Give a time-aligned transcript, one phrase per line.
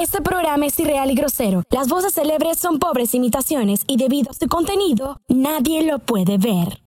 [0.00, 1.64] Este programa es irreal y grosero.
[1.68, 6.82] Las voces célebres son pobres imitaciones y debido a su contenido, nadie lo puede ver.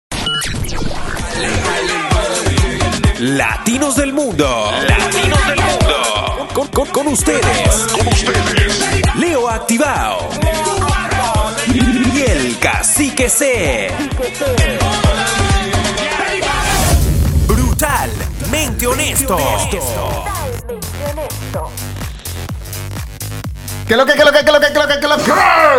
[3.20, 4.70] Latinos del mundo.
[4.88, 6.92] Latinos del mundo.
[6.92, 7.86] Con, ustedes.
[9.14, 10.28] Leo Activado.
[11.72, 13.90] Y el cacique C.
[17.46, 19.38] Brutalmente honesto.
[23.86, 25.32] ¿Qué lo que, qué lo que, qué lo que, qué lo que, qué lo que?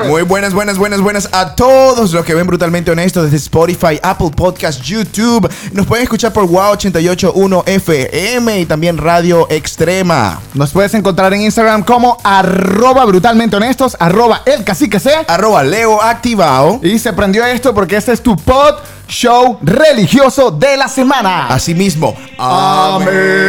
[0.08, 4.32] Muy buenas, buenas, buenas, buenas a todos los que ven Brutalmente Honesto desde Spotify, Apple
[4.34, 5.52] Podcast, YouTube.
[5.74, 10.40] Nos pueden escuchar por Wow 881 FM y también Radio Extrema.
[10.54, 15.26] Nos puedes encontrar en Instagram como arroba brutalmente honestos, arroba el cacique sea.
[15.28, 16.80] Arroba Leo Activado.
[16.84, 18.76] Y se prendió esto porque este es tu pod
[19.10, 21.48] show religioso de la semana.
[21.48, 22.16] Asimismo.
[22.38, 23.48] Amén.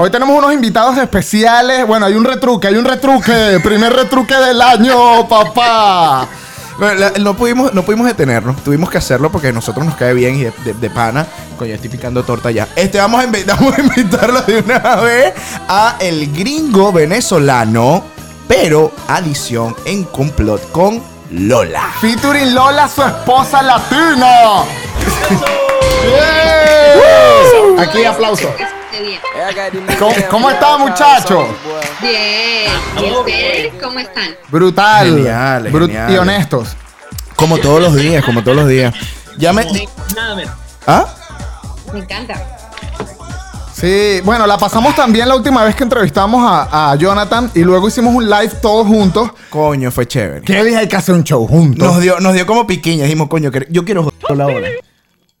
[0.00, 1.84] Hoy tenemos unos invitados especiales.
[1.86, 3.58] Bueno, hay un retruque, hay un retruque.
[3.64, 6.28] Primer retruque del año, papá.
[7.18, 10.44] No pudimos, no pudimos detenernos, tuvimos que hacerlo porque a nosotros nos cae bien y
[10.44, 11.26] de, de- de pana.
[11.58, 12.68] Coño, estoy picando torta ya.
[12.76, 15.34] Este, vamos a, vamos a invitarlo de una vez
[15.68, 18.04] a el gringo venezolano,
[18.46, 21.02] pero adición en complot con
[21.32, 21.90] Lola.
[22.00, 24.62] Featuring Lola, su esposa latina.
[27.76, 27.82] Yeah.
[27.82, 28.48] Aquí aplauso.
[29.00, 29.20] Bien.
[29.98, 31.46] ¿Cómo, cómo está, muchacho?
[32.00, 32.70] Bien.
[33.04, 34.30] ¿Y ustedes cómo están?
[34.48, 35.06] Brutal.
[35.16, 36.12] Genial, Brut- genial.
[36.12, 36.76] Y honestos.
[37.36, 38.94] Como todos los días, como todos los días.
[39.36, 39.66] Ya me.
[40.86, 41.06] ¿Ah?
[41.92, 42.34] Me encanta.
[43.72, 47.86] Sí, bueno, la pasamos también la última vez que entrevistamos a, a Jonathan y luego
[47.86, 49.30] hicimos un live todos juntos.
[49.50, 50.42] Coño, fue chévere.
[50.42, 50.78] ¿Qué dije?
[50.78, 51.86] Hay que hacer un show juntos.
[51.86, 53.04] Nos dio, nos dio como piquiña.
[53.04, 54.68] Dijimos, coño, yo quiero joderlo ahora.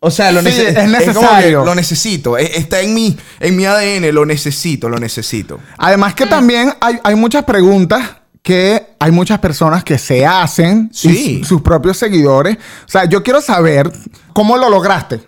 [0.00, 1.64] O sea, lo Sí, nece- es necesario.
[1.64, 2.38] lo necesito.
[2.38, 4.12] E- Está en mi, en mi ADN.
[4.12, 5.58] Lo necesito, lo necesito.
[5.76, 8.02] Además que también hay, hay muchas preguntas
[8.42, 11.42] que hay muchas personas que se hacen Sí.
[11.44, 12.56] sus propios seguidores.
[12.86, 13.90] O sea, yo quiero saber
[14.32, 15.20] cómo lo lograste.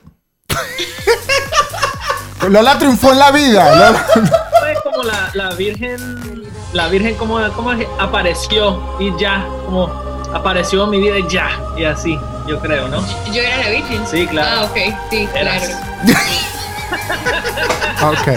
[2.48, 3.74] Lola triunfó en la vida.
[3.74, 9.86] Lola- Fue como la, la Virgen, la Virgen como, como apareció y ya, como
[10.32, 12.18] apareció en mi vida y ya, y así,
[12.50, 13.00] yo creo, ¿no?
[13.32, 14.02] Yo era la virgen.
[14.10, 14.62] Sí, claro.
[14.62, 14.76] Ah, ok.
[15.10, 15.62] Sí, Eras.
[15.62, 16.20] claro.
[18.10, 18.28] Ok.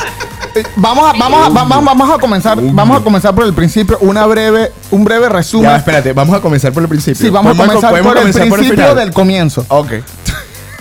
[0.55, 3.97] Eh, Vamos a, vamos, a, vamos, vamos a comenzar, vamos a comenzar por el principio,
[4.01, 5.71] una breve, un breve resumen.
[5.71, 7.19] Ya, espérate, vamos a comenzar por el principio.
[7.19, 9.91] Sí, vamos a ¿Podemos comenzar por el comenzar principio del comienzo, Ok.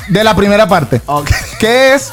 [0.09, 1.01] de la primera parte.
[1.07, 1.31] Ok.
[1.59, 2.13] ¿Qué es?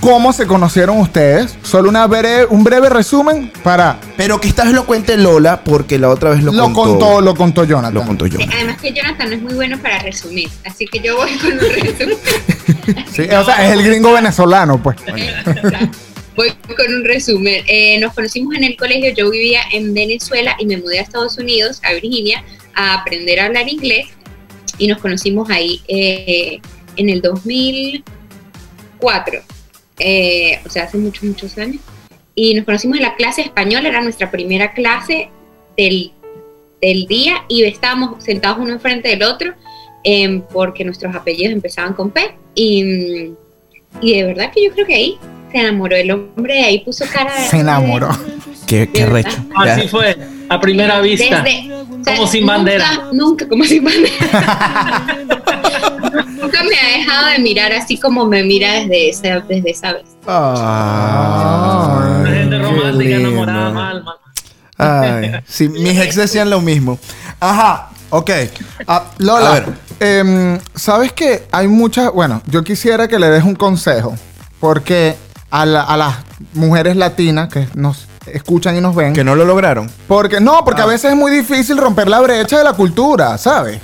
[0.00, 1.56] ¿Cómo se conocieron ustedes?
[1.62, 3.98] Solo una breve, un breve resumen para...
[4.16, 6.82] Pero que esta vez lo cuente Lola porque la otra vez lo, Lo, contó.
[6.82, 7.94] contó, lo contó Jonathan.
[7.94, 8.38] Lo contó yo.
[8.52, 11.58] Además que Jonathan no es muy bueno para resumir, así que yo voy con un
[11.58, 12.16] resumen.
[13.12, 14.96] Sí, o sea, es el gringo venezolano, pues.
[16.36, 17.64] Voy con un resumen.
[17.66, 21.36] Eh, nos conocimos en el colegio, yo vivía en Venezuela y me mudé a Estados
[21.38, 24.06] Unidos, a Virginia, a aprender a hablar inglés
[24.78, 26.60] y nos conocimos ahí eh,
[26.96, 29.40] en el 2004,
[29.98, 31.80] eh, o sea, hace muchos, muchos años.
[32.34, 35.30] Y nos conocimos en la clase española, era nuestra primera clase
[35.76, 36.12] del,
[36.82, 39.54] del día y estábamos sentados uno enfrente del otro
[40.04, 43.30] em, porque nuestros apellidos empezaban con P y,
[44.02, 45.18] y de verdad que yo creo que ahí
[45.50, 47.46] se enamoró el hombre, ahí puso cara de...
[47.48, 48.10] Se enamoró.
[48.66, 49.36] Qué, qué recho.
[49.54, 50.16] Así fue,
[50.48, 51.40] a primera vista.
[51.42, 53.08] Desde- o sea, Como sin nunca- bandera.
[53.12, 55.06] Nunca, como sin bandera.
[56.36, 60.04] nunca me ha dejado de mirar así como me mira desde esa, desde esa vez.
[60.26, 64.16] Ay, La gente romántica enamorada mal, mal.
[64.78, 66.98] Ay, sí, mis ex decían lo mismo.
[67.40, 68.30] Ajá, ok.
[68.86, 69.68] Ah, Lola, A ver.
[70.00, 72.12] em, ¿sabes que hay muchas...
[72.12, 74.14] Bueno, yo quisiera que le des un consejo,
[74.60, 75.16] porque
[75.50, 76.16] a, la- a las
[76.52, 79.14] mujeres latinas que nos escuchan y nos ven...
[79.14, 79.90] Que no lo lograron.
[80.08, 80.84] Porque no, porque Ah.
[80.84, 83.80] a veces es muy difícil romper la brecha de la cultura, ¿sabes?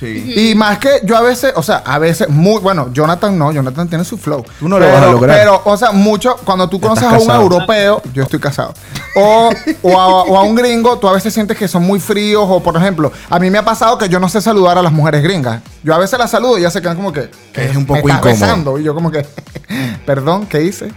[0.00, 0.32] Sí.
[0.50, 3.86] Y más que yo a veces, o sea, a veces muy, bueno, Jonathan no, Jonathan
[3.86, 4.42] tiene su flow.
[4.58, 5.36] Tú no lo Pero- vas a lograr.
[5.38, 7.42] Pero, o sea, mucho, cuando tú conoces a un casado.
[7.42, 8.72] europeo, yo estoy casado,
[9.14, 9.50] o,
[9.82, 12.62] o, a, o a un gringo, tú a veces sientes que son muy fríos, o
[12.62, 15.22] por ejemplo, a mí me ha pasado que yo no sé saludar a las mujeres
[15.22, 15.60] gringas.
[15.84, 17.30] Yo a veces las saludo y ya se quedan como que...
[17.52, 18.30] Que es un me poco estás incómodo.
[18.40, 19.26] besando, y yo como que,
[20.06, 20.90] perdón, ¿qué hice?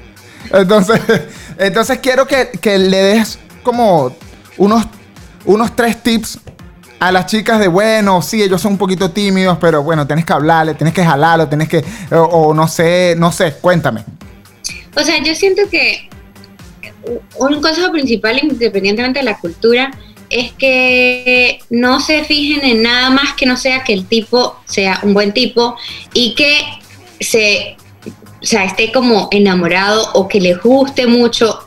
[0.51, 1.01] Entonces,
[1.57, 4.15] entonces quiero que, que le des como
[4.57, 4.85] unos,
[5.45, 6.39] unos tres tips
[7.07, 10.31] a las chicas de, bueno, sí, ellos son un poquito tímidos, pero bueno, tienes que
[10.31, 14.05] hablarle, tienes que jalarlo, tienes que, o, no sé, no sé, cuéntame.
[14.95, 16.09] O sea, yo siento que
[17.37, 19.91] un consejo principal, independientemente de la cultura,
[20.29, 24.99] es que no se fijen en nada más que no sea que el tipo sea
[25.03, 25.75] un buen tipo
[26.13, 26.57] y que
[27.19, 27.75] se,
[28.41, 31.59] o sea, esté como enamorado o que le guste mucho.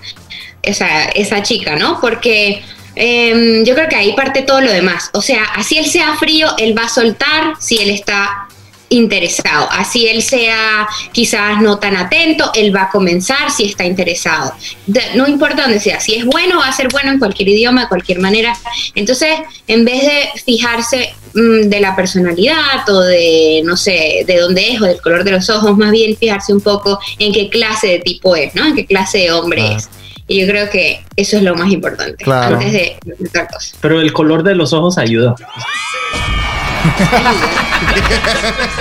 [0.67, 2.01] o sea, esa chica, ¿no?
[2.01, 2.63] Porque
[2.97, 5.11] em, yo creo que ahí parte todo lo demás.
[5.13, 8.49] O sea, así él sea frío, él va a soltar si él está
[8.89, 9.69] interesado.
[9.73, 14.53] Así él sea quizás no tan atento, él va a comenzar si está interesado.
[14.87, 17.83] De- no importa dónde sea, si es bueno, va a ser bueno en cualquier idioma,
[17.83, 18.57] de cualquier manera.
[18.95, 19.31] Entonces,
[19.67, 24.81] en vez de fijarse mm, de la personalidad o de, no sé, de dónde es
[24.81, 27.99] o del color de los ojos, más bien fijarse un poco en qué clase de
[27.99, 28.67] tipo es, ¿no?
[28.67, 29.89] En qué clase de hombre es.
[30.29, 32.57] Y yo creo que eso es lo más importante, Claro.
[32.57, 33.77] antes de de otra cosa.
[33.81, 35.35] Pero el color de los ojos ayuda.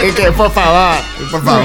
[0.07, 0.97] Y que, por favor,
[1.31, 1.63] por favor.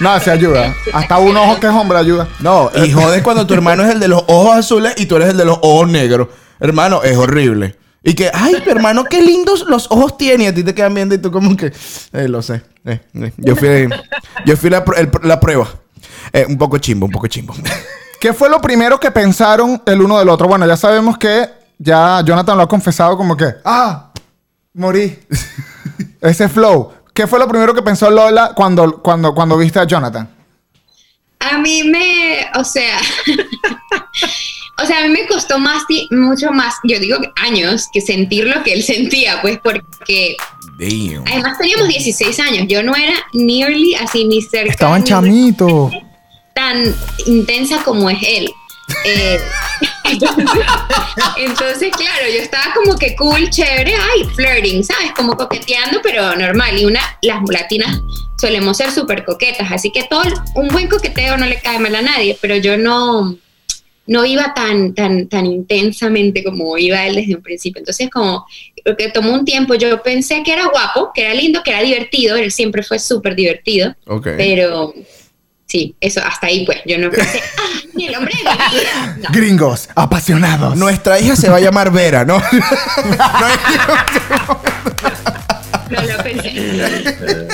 [0.00, 0.74] No, se ayuda.
[0.92, 2.28] Hasta un ojo que es hombre ayuda.
[2.40, 5.30] No, y jodes cuando tu hermano es el de los ojos azules y tú eres
[5.30, 6.28] el de los ojos negros.
[6.60, 7.76] Hermano, es horrible.
[8.02, 10.44] Y que, ay, hermano, qué lindos los ojos tiene.
[10.44, 11.72] Y a ti te quedan viendo y tú como que,
[12.12, 12.62] eh, lo sé.
[12.84, 13.32] Eh, eh.
[13.38, 13.88] Yo fui,
[14.44, 15.68] yo fui la, pr- el- la prueba.
[16.32, 17.54] Eh, un poco chimbo, un poco chimbo.
[18.26, 20.48] ¿Qué fue lo primero que pensaron el uno del otro?
[20.48, 24.10] Bueno, ya sabemos que ya Jonathan lo ha confesado como que, ah,
[24.74, 25.16] morí.
[26.20, 26.92] Ese flow.
[27.14, 30.28] ¿Qué fue lo primero que pensó Lola cuando, cuando, cuando viste a Jonathan?
[31.38, 32.98] A mí me, o sea,
[34.82, 38.60] o sea, a mí me costó más, mucho más, yo digo años, que sentir lo
[38.64, 40.36] que él sentía, pues porque
[40.80, 41.22] Damn.
[41.28, 44.72] además teníamos 16 años, yo no era nearly así ni cerca.
[44.72, 45.92] Estaban chamitos.
[46.56, 46.82] tan
[47.26, 48.50] intensa como es él.
[49.04, 49.38] Eh,
[51.36, 55.12] entonces, claro, yo estaba como que cool, chévere, ay, flirting, ¿sabes?
[55.14, 56.78] Como coqueteando, pero normal.
[56.78, 58.00] Y una, las latinas
[58.40, 60.22] solemos ser súper coquetas, así que todo,
[60.54, 63.36] un buen coqueteo no le cae mal a nadie, pero yo no,
[64.06, 67.80] no iba tan, tan, tan intensamente como iba él desde un principio.
[67.80, 68.46] Entonces, como
[68.96, 72.36] que tomó un tiempo, yo pensé que era guapo, que era lindo, que era divertido,
[72.36, 73.94] él siempre fue súper divertido.
[74.06, 74.28] Ok.
[74.38, 74.94] Pero
[75.66, 76.78] sí, eso hasta ahí pues.
[76.86, 77.62] Yo no pensé, ah,
[77.94, 79.16] ni el hombre de mi vida.
[79.18, 80.76] No, Gringos, apasionados.
[80.76, 82.38] Nuestra hija se va a llamar Vera, ¿no?
[85.90, 87.48] no lo pensé.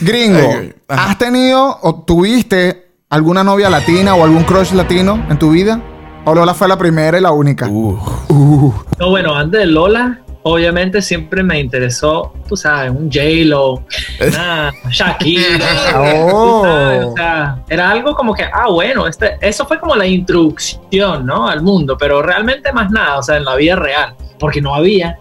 [0.00, 0.74] Gringo, Ay.
[0.88, 5.80] ¿has tenido o tuviste alguna novia latina o algún crush latino en tu vida?
[6.24, 7.66] ¿O Lola fue la primera y la única?
[7.68, 13.84] Uh, No, bueno, antes de Lola, obviamente siempre me interesó, tú sabes, un J-Lo,
[14.26, 15.66] una Shakira.
[15.96, 16.62] Oh.
[16.62, 20.06] tú sabes, o sea, era algo como que, ah, bueno, este, eso fue como la
[20.06, 21.48] introducción, ¿no?
[21.48, 25.18] Al mundo, pero realmente más nada, o sea, en la vida real, porque no había.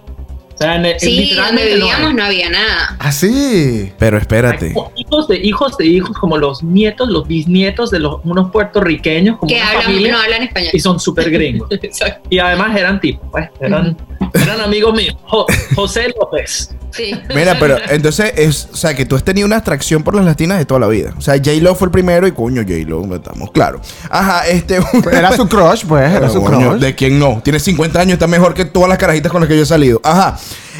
[0.62, 2.96] O sea, en, en- Sí, donde literalmente vivíamos no había nada.
[3.00, 3.92] Así.
[3.98, 4.74] pero espérate.
[4.96, 9.50] Hijos de hijos de hijos, como los nietos, los bisnietos de los, unos puertorriqueños, como
[9.50, 10.70] Que una hablan, familia, no hablan español.
[10.74, 11.68] y son súper gringos.
[11.72, 12.28] Exacto.
[12.30, 13.98] Y además eran tipos, pues, eran,
[14.34, 15.16] eran amigos míos.
[15.24, 16.76] Jo- José López.
[16.92, 17.14] Sí.
[17.34, 20.58] Mira, pero entonces es, o sea, que tú has tenido una atracción por las latinas
[20.58, 21.14] de toda la vida.
[21.18, 23.82] O sea, J-Lo fue el primero y coño, J-Lo, estamos claros.
[24.10, 24.80] Ajá, este.
[25.12, 26.82] Era su crush, pues, era su coño, crush.
[26.82, 27.42] ¿De quién no?
[27.44, 30.00] Tiene 50 años, está mejor que todas las carajitas con las que yo he salido.
[30.04, 30.38] Ajá.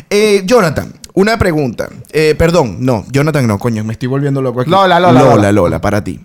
[0.10, 1.90] Eh, Jonathan, una pregunta.
[2.12, 4.70] Eh, perdón, no, Jonathan no, coño, me estoy volviendo loco aquí.
[4.70, 5.52] Lola, Lola, Lola, Lola.
[5.52, 6.20] Lola, para ti.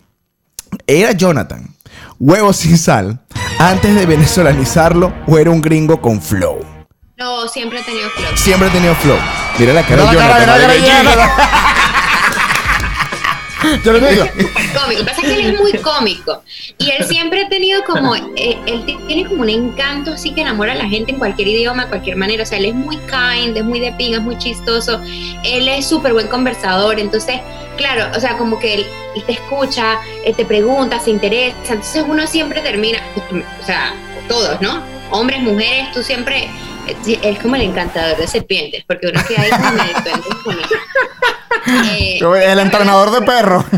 [0.86, 1.76] ¿Era Jonathan
[2.18, 3.20] huevo sin sal
[3.58, 6.75] antes de venezolanizarlo o era un gringo con flow?
[7.18, 8.36] No, siempre he tenido flow.
[8.36, 9.16] Siempre ha tenido flow.
[9.58, 11.30] Mira la cara Mira de Jonathan.
[13.82, 14.26] Yo le digo.
[14.26, 14.90] cómico.
[14.90, 16.42] Lo que pasa es que él es muy cómico.
[16.76, 20.72] Y él siempre ha tenido como, eh, él tiene como un encanto así que enamora
[20.72, 22.42] a la gente en cualquier idioma, de cualquier manera.
[22.42, 25.00] O sea, él es muy kind, es muy de pinga, es muy chistoso.
[25.42, 27.00] Él es súper buen conversador.
[27.00, 27.40] Entonces,
[27.78, 28.86] claro, o sea, como que él,
[29.16, 31.56] él te escucha, él te pregunta, se interesa.
[31.72, 32.98] Entonces uno siempre termina,
[33.62, 33.94] o sea,
[34.28, 34.82] todos, ¿no?
[35.10, 36.50] Hombres, mujeres, tú siempre,
[37.22, 40.60] es como el encantador de serpientes, porque uno queda ahí como él.
[41.90, 43.64] Eh, El entrenador de perros.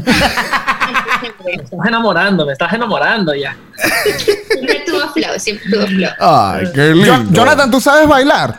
[1.45, 3.57] Me estás enamorando, me estás enamorando ya.
[4.49, 6.11] Siempre tuvo flow, siempre tuvo flow.
[6.21, 7.15] Ay, qué lindo.
[7.17, 8.59] Jo- Jonathan, ¿tú sabes bailar?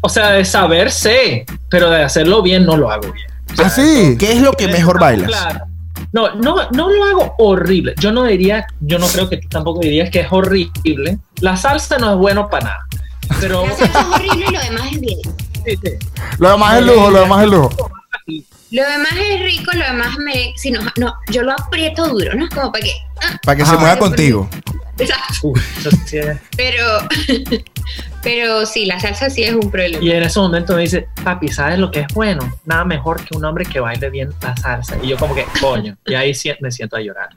[0.00, 3.26] O sea, de saber sé, pero de hacerlo bien no lo hago bien.
[3.62, 4.16] Así.
[4.18, 5.28] ¿Qué es lo que mejor bailas?
[5.28, 5.66] Claro.
[6.12, 7.94] No, no, no lo hago horrible.
[7.98, 11.18] Yo no diría, yo no creo que tú tampoco dirías que es horrible.
[11.40, 12.86] La salsa no es bueno para nada.
[13.40, 15.18] Pero La salsa es horrible y lo demás es bien.
[15.64, 15.90] sí, sí.
[16.38, 17.70] Lo demás es lujo, lo demás es lujo.
[18.70, 20.52] Lo demás es rico, lo demás me.
[20.56, 22.48] Si no, no, yo lo aprieto duro, ¿no?
[22.48, 22.92] Como para que.
[23.22, 23.78] ah, Para que se Ajá.
[23.80, 24.48] mueva contigo.
[24.98, 25.52] exacto.
[26.56, 26.84] Pero.
[28.22, 30.02] Pero sí, la salsa sí es un problema.
[30.02, 32.58] Y en ese momento me dice, papi, ¿sabes lo que es bueno?
[32.64, 34.96] Nada mejor que un hombre que baile bien la salsa.
[35.02, 35.94] Y yo como que, coño.
[36.06, 37.28] Y ahí me siento a llorar.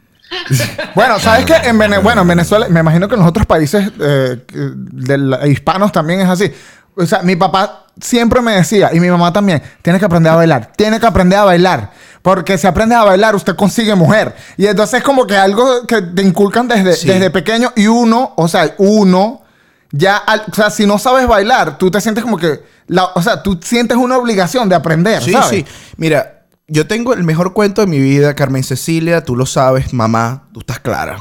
[0.96, 1.56] Bueno, ¿sabes qué?
[1.68, 5.92] En, bueno, en Venezuela, me imagino que en los otros países eh, de la- hispanos
[5.92, 6.52] también es así.
[6.96, 10.36] O sea, mi papá siempre me decía, y mi mamá también, tienes que aprender a
[10.36, 11.92] bailar, tienes que aprender a bailar.
[12.22, 14.36] Porque si aprendes a bailar, usted consigue mujer.
[14.58, 17.08] Y entonces es como que algo que te inculcan desde, Sí.
[17.08, 19.44] desde pequeño y uno, o sea, uno,
[19.92, 23.22] ya, al- o sea, si no sabes bailar, tú te sientes como que, la, o
[23.22, 25.50] sea, tú sientes una obligación de aprender, Sí, ¿sabes?
[25.50, 25.66] sí.
[25.98, 26.37] Mira,
[26.68, 30.60] yo tengo el mejor cuento de mi vida, Carmen Cecilia, tú lo sabes, mamá, tú
[30.60, 31.18] estás clara.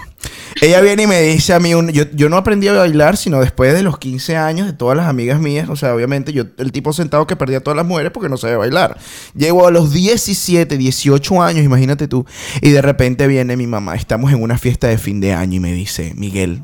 [0.60, 3.74] Ella viene y me dice a mí, un- yo, no aprendí a bailar sino después
[3.74, 5.68] de los 15 años de todas las amigas mías.
[5.68, 8.36] O sea, obviamente yo, el tipo sentado que perdía a todas las mujeres porque no
[8.38, 8.98] sabía bailar.
[9.34, 12.24] Llego a los 17, 18 años, imagínate tú.
[12.62, 15.60] Y de repente viene mi mamá, estamos en una fiesta de fin de año y
[15.60, 16.62] me dice, Miguel,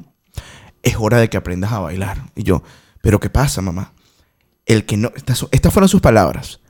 [0.83, 2.31] es hora de que aprendas a bailar.
[2.35, 2.63] Y yo,
[3.03, 3.93] ¿pero qué pasa, mamá?
[4.67, 6.61] El que no, estas fueron sus palabras.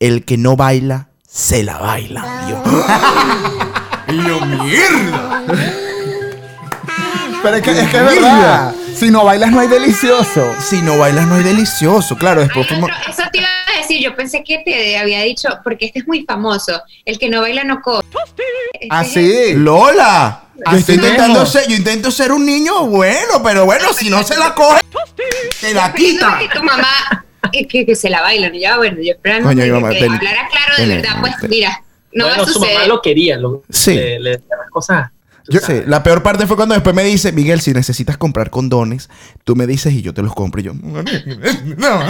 [0.00, 2.24] El que no baila, se la baila.
[2.46, 5.42] Y yo, y yo, mierda.
[7.42, 8.74] Pero es que es, que es verdad.
[8.94, 10.54] Si no bailas, no hay delicioso.
[10.60, 12.16] Si no bailas, no es delicioso.
[12.16, 12.90] Claro, después Ay, fuimos.
[13.08, 16.24] eso te iba a decir, yo pensé que te había dicho, porque este es muy
[16.24, 18.02] famoso, el que no baila no come.
[18.10, 18.42] Este
[18.80, 19.54] es Así.
[19.54, 20.42] ¡Lola!
[20.70, 24.38] Yo estoy intentando ser, yo intento ser un niño bueno, pero bueno, si no se
[24.38, 24.80] la coge,
[25.60, 26.38] te la quita.
[26.38, 29.62] que tu mamá eh, que, que se la bailan y ya bueno yo esperando Coño,
[29.64, 31.50] que, mamá, hablara claro de Ven, verdad ven, pues ven.
[31.50, 33.94] mira no bueno, va a su mamá suceder lo quería, lo, Sí.
[33.94, 35.10] le, le decía las cosas.
[35.48, 39.08] Yo sé, la peor parte fue cuando después me dice, Miguel, si necesitas comprar condones,
[39.44, 40.60] tú me dices y yo te los compro.
[40.60, 42.00] Y yo, no,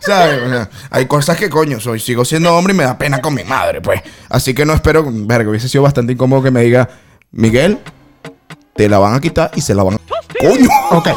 [0.00, 0.42] ¿sabes?
[0.42, 3.34] O sea, hay cosas que coño, soy, sigo siendo hombre y me da pena con
[3.34, 4.00] mi madre, pues.
[4.30, 6.88] Así que no espero, verga, hubiese sido bastante incómodo que me diga,
[7.32, 7.78] Miguel,
[8.74, 9.98] te la van a quitar y se la van a.
[10.40, 10.68] ¡Coño!
[10.92, 11.08] Ok.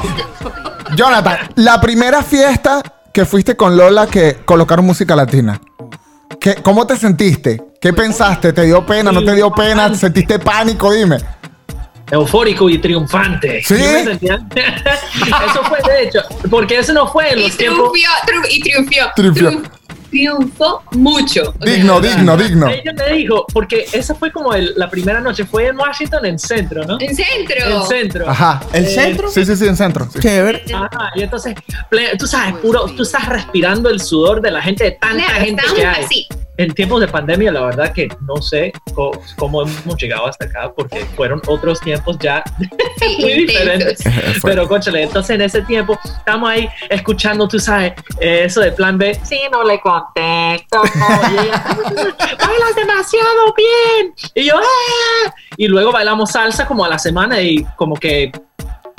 [0.98, 2.82] Jonathan, la primera fiesta
[3.16, 5.62] que fuiste con Lola que colocaron música latina.
[6.38, 7.62] ¿Qué, ¿Cómo te sentiste?
[7.80, 8.52] ¿Qué pensaste?
[8.52, 9.10] ¿Te dio pena?
[9.14, 9.96] ¿No te dio pena?
[9.96, 10.92] ¿Sentiste pánico?
[10.92, 11.16] Dime.
[12.12, 13.64] Eufórico y triunfante.
[13.64, 13.76] ¿Sí?
[13.78, 14.46] Yo me sentía-
[15.50, 16.20] eso fue de hecho,
[16.52, 17.90] porque eso no fue en y los tiempos.
[17.94, 19.62] triunfió triun- y triunfió Triunfió.
[20.12, 22.68] Triun- triunfó mucho O sea, Digno, digno, digno.
[22.70, 26.40] Ella me dijo, porque esa fue como el- la primera noche, fue en Washington, en
[26.40, 26.98] centro, ¿no?
[27.00, 28.30] en centro En centro.
[28.30, 28.62] Ajá.
[28.74, 29.30] ¿El Eh, centro?
[29.30, 30.08] Sí, sí, sí, en centro.
[30.12, 30.20] sí.
[30.20, 30.64] Chévere.
[30.74, 31.56] Ajá, y entonces,
[32.18, 35.64] tú sabes, puro, tú estás respirando el sudor de la gente, de tanta Claro, gente
[35.76, 36.04] que hay.
[36.04, 40.46] así En tiempos de pandemia, la verdad que no sé co- cómo hemos llegado hasta
[40.46, 42.44] acá, porque fueron otros tiempos ya
[43.00, 44.00] sí, muy diferentes.
[44.42, 48.98] Pero, conchale, entonces en ese tiempo estamos ahí escuchando, tú sabes, eh, eso de plan
[48.98, 49.20] B.
[49.24, 50.82] Sí, no le contesto.
[51.44, 54.14] Bailas demasiado bien.
[54.34, 55.34] Y yo, "Ah".
[55.58, 58.32] Y luego bailamos salsa como a la semana y como que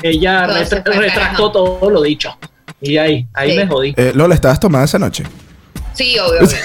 [0.03, 2.37] ella retra- retractó todo lo dicho.
[2.81, 3.57] Y ahí, ahí Sí.
[3.57, 3.95] me jodí.
[3.97, 5.25] Eh, Lola, ¿estabas tomada esa noche?
[5.97, 6.41] Sí obvio.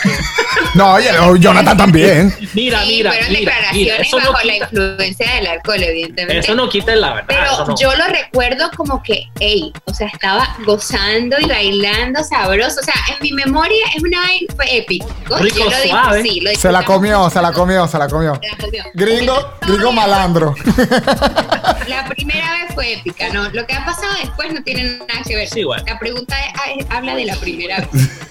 [0.73, 1.09] No, oye,
[1.39, 2.33] Jonathan también.
[2.53, 5.83] Mira, sí, mira, fueron mira, mira, declaraciones eso no bajo la quita, influencia del alcohol
[5.83, 7.25] evidentemente eso no quita la verdad.
[7.27, 7.75] Pero no.
[7.77, 12.79] yo lo recuerdo como que, ey, o sea, estaba gozando y bailando sabroso.
[12.79, 14.21] O sea, en mi memoria es una
[14.55, 15.07] fue épico.
[15.39, 16.21] Rico, yo lo dije, suave.
[16.23, 18.39] sí, lo Se la comió, se la comió, se la comió.
[18.41, 18.83] Se la comió.
[18.93, 20.55] Gringo, gringo malandro.
[21.87, 23.49] La primera vez fue épica, ¿no?
[23.49, 25.49] Lo que ha pasado después no tiene nada que ver.
[25.49, 25.83] Sí, bueno.
[25.85, 26.35] La pregunta
[26.77, 27.89] es- habla de la primera vez.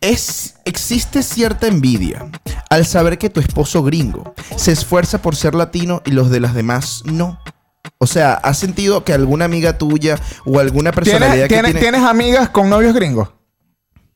[0.00, 2.30] Es, existe cierta envidia
[2.68, 6.54] al saber que tu esposo gringo se esfuerza por ser latino y los de las
[6.54, 7.40] demás no.
[7.98, 11.96] O sea, ¿has sentido que alguna amiga tuya o alguna personalidad ¿Tienes, que tienes, tiene
[11.98, 13.28] ¿Tienes amigas con novios gringos?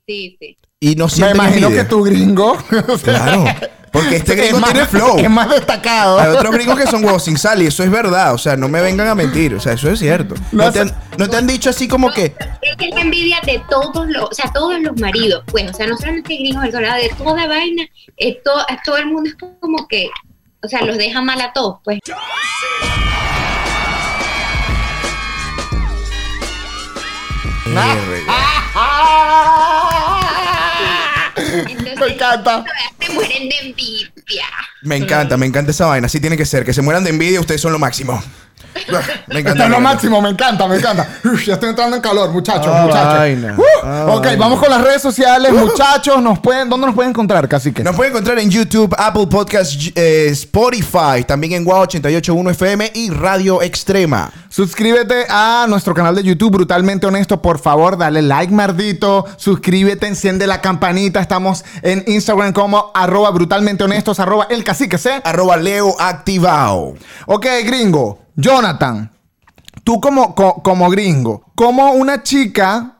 [0.07, 0.59] Sí, sí.
[0.81, 1.85] y no Me imagino envidia?
[1.85, 2.57] que tu gringo.
[3.03, 3.45] Claro,
[3.93, 5.19] porque este es gringo más- tiene flow.
[5.19, 6.19] Es más destacado.
[6.19, 8.35] Hay otros gringos que son huevos sin sal y eso es verdad.
[8.35, 9.55] O sea, no me vengan a mentir.
[9.55, 10.35] O sea, eso es cierto.
[10.53, 12.35] No ¿No te han, no te han dicho así como que...
[12.63, 15.75] Es que es la envidia de todos los, o sea, todos los maridos, pues, o
[15.75, 17.85] sea, no solamente gringos, venezolanos, de toda vaina,
[18.17, 20.09] eh, to- todo el mundo es como que,
[20.63, 21.99] o sea, los deja mal a todos, pues.
[32.01, 32.65] Me encanta.
[33.01, 34.47] se mueren de envidia.
[34.83, 36.07] Me encanta, me encanta esa vaina.
[36.07, 36.65] Así tiene que ser.
[36.65, 38.23] Que se mueran de envidia, ustedes son lo máximo.
[39.29, 39.65] Me Esto encanta.
[39.65, 41.09] es lo máximo, me encanta, me encanta.
[41.25, 43.19] Uf, ya estoy entrando en calor, muchachos, Ah, muchachos.
[43.19, 43.55] vaina.
[43.59, 44.37] Uh, Ah, ok, vaina.
[44.45, 46.21] vamos con las redes sociales, muchachos.
[46.23, 47.83] Nos pueden, ¿Dónde nos pueden encontrar, cacique?
[47.85, 53.11] Nos pueden encontrar en YouTube, Apple Podcasts, eh, Spotify, también en Wow 881 FM y
[53.11, 54.31] Radio Extrema.
[54.49, 57.41] Suscríbete a nuestro canal de YouTube, Brutalmente Honesto.
[57.41, 59.25] Por favor, dale like, mardito.
[59.37, 61.21] Suscríbete, enciende la campanita.
[61.21, 65.21] Estamos en Instagram como arroba brutalmente honestos, arroba el cacique C.
[65.25, 66.95] Arroba Leo Activado.
[67.27, 68.19] Ok, gringo.
[68.41, 69.11] Jonathan,
[69.83, 72.99] tú como, co- como gringo, como una chica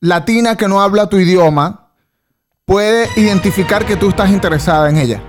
[0.00, 1.88] latina que no habla tu idioma
[2.66, 5.22] puede identificar que tú estás interesada en ella?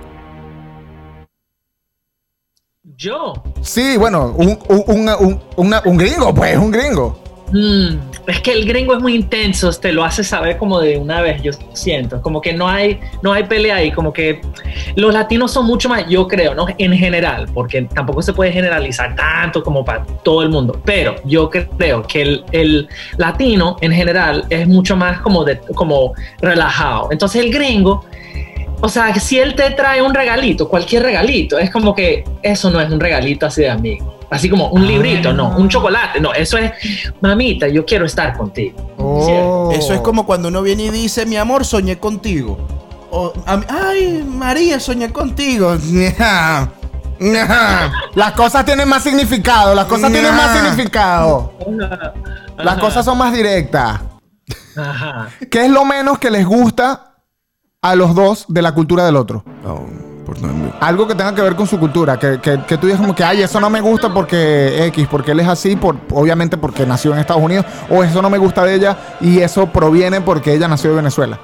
[2.96, 7.18] Yo, Sí, bueno, un, un, un- un gringo, pues, un gringo.
[7.50, 11.20] mm, es que el gringo es muy intenso, te lo hace saber como de una
[11.20, 14.40] vez, yo siento, como que no hay, no hay pelea ahí, como que
[14.96, 16.66] los latinos son mucho más, yo creo, ¿no?
[16.78, 21.50] En general, porque tampoco se puede generalizar tanto como para todo el mundo, pero yo
[21.50, 27.08] creo que el, el latino en general es mucho más como, de, como relajado.
[27.10, 28.04] Entonces el gringo
[28.84, 32.78] o sea, si él te trae un regalito, cualquier regalito, es como que eso no
[32.82, 34.18] es un regalito así de amigo.
[34.28, 36.70] Así como un librito, no, un chocolate, no, eso es,
[37.22, 38.94] mamita, yo quiero estar contigo.
[38.98, 39.72] Oh.
[39.72, 42.58] Eso es como cuando uno viene y dice, mi amor, soñé contigo.
[43.10, 45.78] O, ay, María, soñé contigo.
[48.14, 51.54] Las cosas tienen más significado, las cosas tienen más significado.
[52.58, 54.00] Las cosas son más directas.
[54.76, 55.30] Ajá.
[55.50, 57.13] ¿Qué es lo menos que les gusta
[57.84, 59.44] a los dos de la cultura del otro?
[60.24, 62.98] Por no Algo que tenga que ver con su cultura, que, que, que tú digas
[62.98, 66.56] como que, ay, eso no me gusta porque X, porque él es así, por, obviamente
[66.56, 70.22] porque nació en Estados Unidos, o eso no me gusta de ella y eso proviene
[70.22, 71.38] porque ella nació de Venezuela.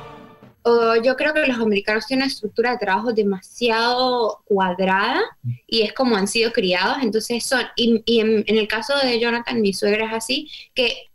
[0.65, 5.21] Uh, yo creo que los americanos tienen una estructura de trabajo demasiado cuadrada
[5.67, 9.21] y es como han sido criados, entonces son, y, y en, en el caso de
[9.21, 11.10] Jonathan, mi suegra es así, que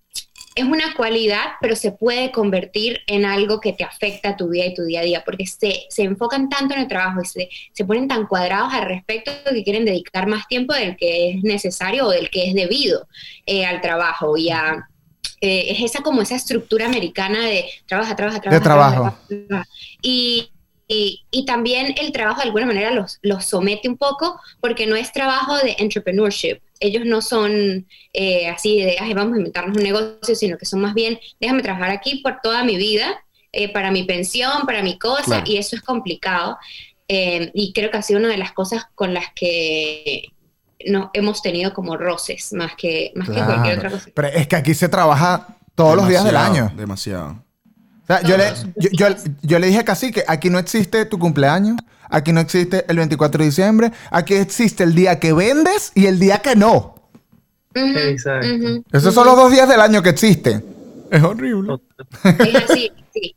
[0.56, 4.66] es una cualidad, pero se puede convertir en algo que te afecta a tu vida
[4.66, 7.50] y tu día a día, porque se, se enfocan tanto en el trabajo y se,
[7.74, 12.08] se ponen tan cuadrados al respecto que quieren dedicar más tiempo del que es necesario
[12.08, 13.08] o del que es debido
[13.46, 14.88] eh, al trabajo y a...
[15.42, 18.64] eh, es esa como esa estructura americana de trabaja, trabaja, trabaja.
[18.64, 18.92] trabajo.
[18.94, 19.68] trabaja, trabaja.
[20.02, 20.52] Y,
[20.88, 24.96] y, y también el trabajo de alguna manera los, los somete un poco porque no
[24.96, 26.62] es trabajo de entrepreneurship.
[26.80, 30.82] Ellos no son eh, así de, "Ay, vamos a inventarnos un negocio, sino que son
[30.82, 34.98] más bien, déjame trabajar aquí por toda mi vida, eh, para mi pensión, para mi
[35.00, 35.44] cosa, Claro.
[35.46, 36.58] y eso es complicado.
[37.08, 40.24] Eh, y creo que ha sido una de las cosas con las que
[40.88, 44.10] no, hemos tenido como roces, más que, más que cualquier otra cosa.
[44.14, 46.72] Pero es que aquí se trabaja todos los días del año.
[46.76, 47.45] Demasiado.
[48.06, 48.46] O sea, yo, le,
[48.78, 51.78] yo, yo- yo le dije casi que aquí no existe tu cumpleaños,
[52.10, 56.20] aquí no existe el 24 de diciembre, aquí existe el día que vendes y el
[56.20, 56.96] día que no.
[57.74, 58.48] Exacto.
[58.94, 60.64] Esos son los dos días del año que existen.
[61.12, 61.78] Es horrible.
[62.24, 63.36] Es así, sí.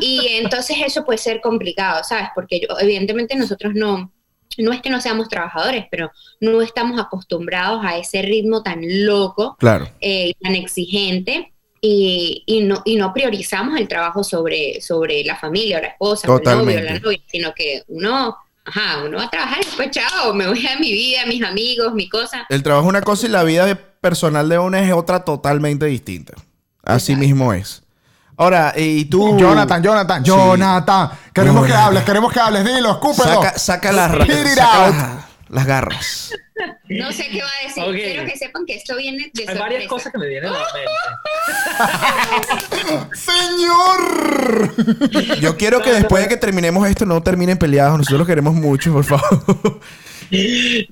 [0.00, 2.28] Y entonces eso puede ser complicado, ¿sabes?
[2.34, 4.12] Porque yo- evidentemente nosotros no,
[4.58, 9.56] no es que no seamos trabajadores, pero no estamos acostumbrados a ese ritmo tan loco,
[9.58, 9.88] Claro.
[10.00, 11.52] eh, tan exigente.
[11.80, 16.28] Y, y no, y no priorizamos el trabajo sobre, sobre la familia o la esposa
[16.28, 19.64] o el novio o la novia, sino que uno, ajá, uno va a trabajar y
[19.64, 22.46] después chao, me voy a mi vida, mis amigos, mi cosa.
[22.48, 26.34] El trabajo es una cosa y la vida personal de uno es otra totalmente distinta.
[26.82, 27.18] Así Exacto.
[27.28, 27.82] mismo es.
[28.36, 29.36] Ahora, y tú.
[29.36, 30.30] Jonathan, Jonathan, Sí.
[30.30, 31.10] Jonathan.
[31.34, 32.64] Queremos que hables, queremos que hables.
[32.64, 33.42] Dilo, escúpelo.
[33.42, 34.12] Saca, saca las,
[34.54, 36.32] saca las garras.
[36.88, 37.92] No sé qué va a decir, Ok.
[37.92, 40.66] quiero que sepan que esto viene de Hay varias cosas que me vienen a la
[40.74, 40.90] mente.
[43.16, 44.74] Señor.
[45.40, 47.98] Yo quiero que después de que terminemos esto no terminen peleados.
[47.98, 49.80] Nosotros los queremos mucho, por favor.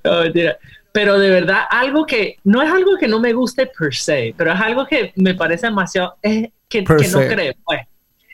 [0.03, 0.57] No, mentira.
[0.93, 4.51] Pero de verdad, algo que no es algo que no me guste per se, pero
[4.55, 7.53] es algo que me parece demasiado, es que, no creo.
[7.63, 7.81] Pues,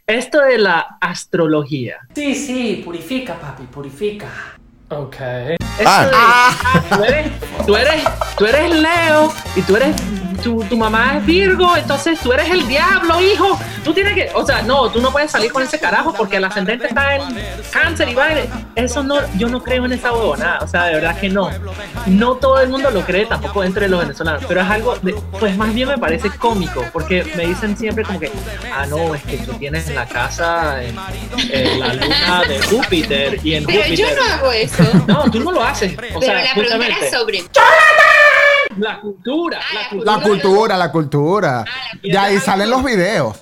[0.06, 1.96] esto de la astrología.
[2.14, 4.28] Sí, sí, purifica, papi, purifica.
[4.96, 5.16] Ok.
[5.86, 6.50] Ah.
[6.90, 7.30] de- tú, eres,
[7.66, 8.04] tú, eres,
[8.36, 9.96] tú eres Leo y tú eres,
[10.42, 13.58] tu, tu mamá es Virgo, entonces tú eres el diablo, hijo.
[13.84, 16.44] Tú tienes que, o sea, no, tú no puedes salir con ese carajo porque el
[16.44, 17.22] ascendente está en
[17.72, 18.42] cáncer y vaina.
[18.74, 21.50] Eso no, yo no creo en esa huevonada, o sea, de verdad que no.
[22.06, 25.56] No todo el mundo lo cree, tampoco entre los venezolanos, pero es algo, de, pues
[25.56, 28.30] más bien me parece cómico porque me dicen siempre como que,
[28.74, 30.96] ah, no, es que tú tienes la casa en,
[31.50, 33.98] en la luna de Júpiter y en Pero Júpiter.
[33.98, 34.82] yo no hago eso.
[35.06, 35.92] No, tú no lo haces.
[35.92, 37.38] O Pero sea, la pregunta justamente, era sobre.
[38.78, 39.60] La cultura.
[39.60, 40.16] Ah, la cultura.
[40.16, 41.60] La cultura, la cultura.
[41.66, 43.40] Ah, la Y ahí salen los videos.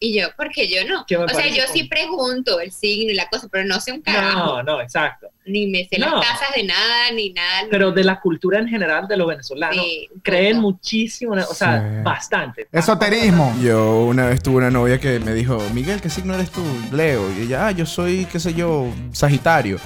[0.00, 1.02] Y yo, porque yo no.
[1.24, 4.56] O sea, yo sí pregunto el signo y la cosa, pero no sé un carajo.
[4.56, 5.28] No, no, exacto.
[5.46, 6.16] Ni me sé No.
[6.16, 7.62] las casas de nada, ni nada.
[7.70, 10.72] Pero de la cultura en general de los venezolanos, Sí, creen poco.
[10.72, 12.02] muchísimo, o sea, Sí.
[12.02, 12.68] bastante.
[12.70, 13.54] Esoterismo.
[13.62, 16.62] Yo una vez tuve una novia que me dijo, Miguel, ¿qué signo eres tú?
[16.92, 17.30] Leo.
[17.38, 19.78] Y ella, ah, yo soy, qué sé yo, Sagitario.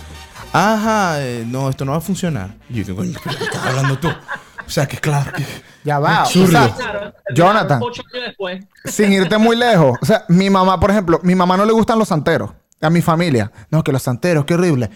[0.53, 2.55] Ajá, eh, no, esto no va a funcionar.
[2.71, 4.09] Y yo, ¿qué coño ¿pero qué estás hablando tú?
[4.09, 5.45] O sea, que claro que...
[5.85, 6.25] Ya va.
[6.25, 7.81] O sea, Claro, Jonathan.
[7.83, 8.65] Ocho años después.
[8.85, 9.97] sin irte muy lejos.
[10.03, 12.51] O sea, mi mamá, por ejemplo, mi mamá no le gustan los santeros.
[12.81, 13.51] A mi familia.
[13.71, 14.91] No, que los santeros, qué horrible.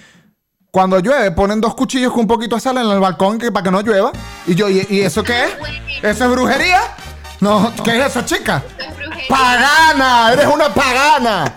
[0.70, 3.64] Cuando llueve, ponen dos cuchillos con un poquito de sal en el balcón que, para
[3.64, 4.12] que no llueva.
[4.46, 5.50] Y yo, ¿y, y eso qué es?
[6.02, 6.80] ¿Eso es brujería?
[7.40, 8.62] No, ¿qué es eso, chica?
[8.78, 9.28] Esto es brujería.
[9.28, 10.32] ¡Pagana!
[10.32, 11.54] ¡Eres una pagana!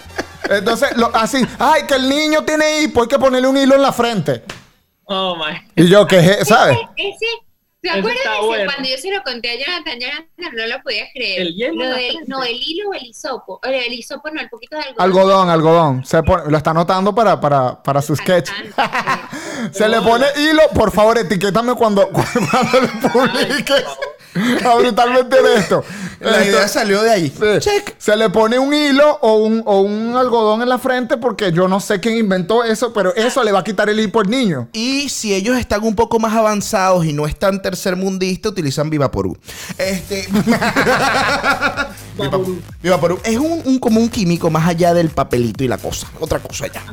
[0.49, 3.81] Entonces, lo- así, ay, que el niño tiene hipo, hay que ponerle un hilo en
[3.81, 4.43] la frente.
[5.05, 5.61] Oh my.
[5.75, 6.47] Y yo, ¿qué es?
[6.47, 6.77] ¿Sabes?
[6.97, 7.25] Ese, ese
[7.81, 8.45] ¿Te Eso acuerdas está de ese?
[8.47, 8.71] bueno.
[8.73, 11.41] Cuando yo se lo conté a Jonathan, Jonathan no lo podía creer.
[11.41, 13.59] El hielo Lo del- no, el hilo o el hisopo.
[13.63, 15.03] O el hisopo no, el poquito de algodón.
[15.05, 16.03] Algodón, algodón.
[16.05, 18.49] Se pone- lo está anotando para, para, para su sketch.
[19.71, 23.83] Se le pone hilo, por favor, etiquétame cuando, cuando lo publiques.
[24.65, 25.83] A brutalmente honesto.
[26.19, 27.33] La Esto- idea salió de ahí.
[27.61, 27.69] Sí.
[27.97, 31.67] Se le pone un hilo o un, o un algodón en la frente porque yo
[31.67, 34.67] no sé quién inventó eso, pero eso le va a quitar el hipo al niño.
[34.73, 39.37] Y si ellos están un poco más avanzados y no están tercermundistas, utilizan Vivaporú.
[39.77, 40.27] Este.
[42.17, 42.61] Vivaporú.
[42.81, 43.19] Vivaporú.
[43.23, 46.07] Es un, un- como un químico más allá del papelito y la cosa.
[46.19, 46.83] Otra cosa ya.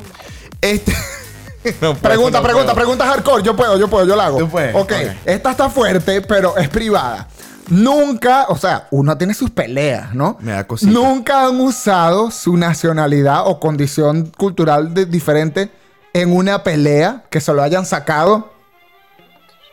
[0.61, 0.93] Este.
[1.81, 2.75] No Pregunta, no pregunta, puedo.
[2.75, 3.43] pregunta hardcore.
[3.43, 4.39] Yo puedo, yo puedo, yo la hago.
[4.39, 5.17] Tú puedes, Ok, ok.
[5.27, 7.29] esta está fuerte, pero es privada.
[7.69, 10.37] Nunca, o sea, uno tiene sus peleas, ¿no?
[10.41, 10.91] Me da cosita.
[10.91, 15.71] Nunca han usado su nacionalidad o condición cultural de- diferente
[16.13, 18.53] en una pelea que se lo hayan sacado.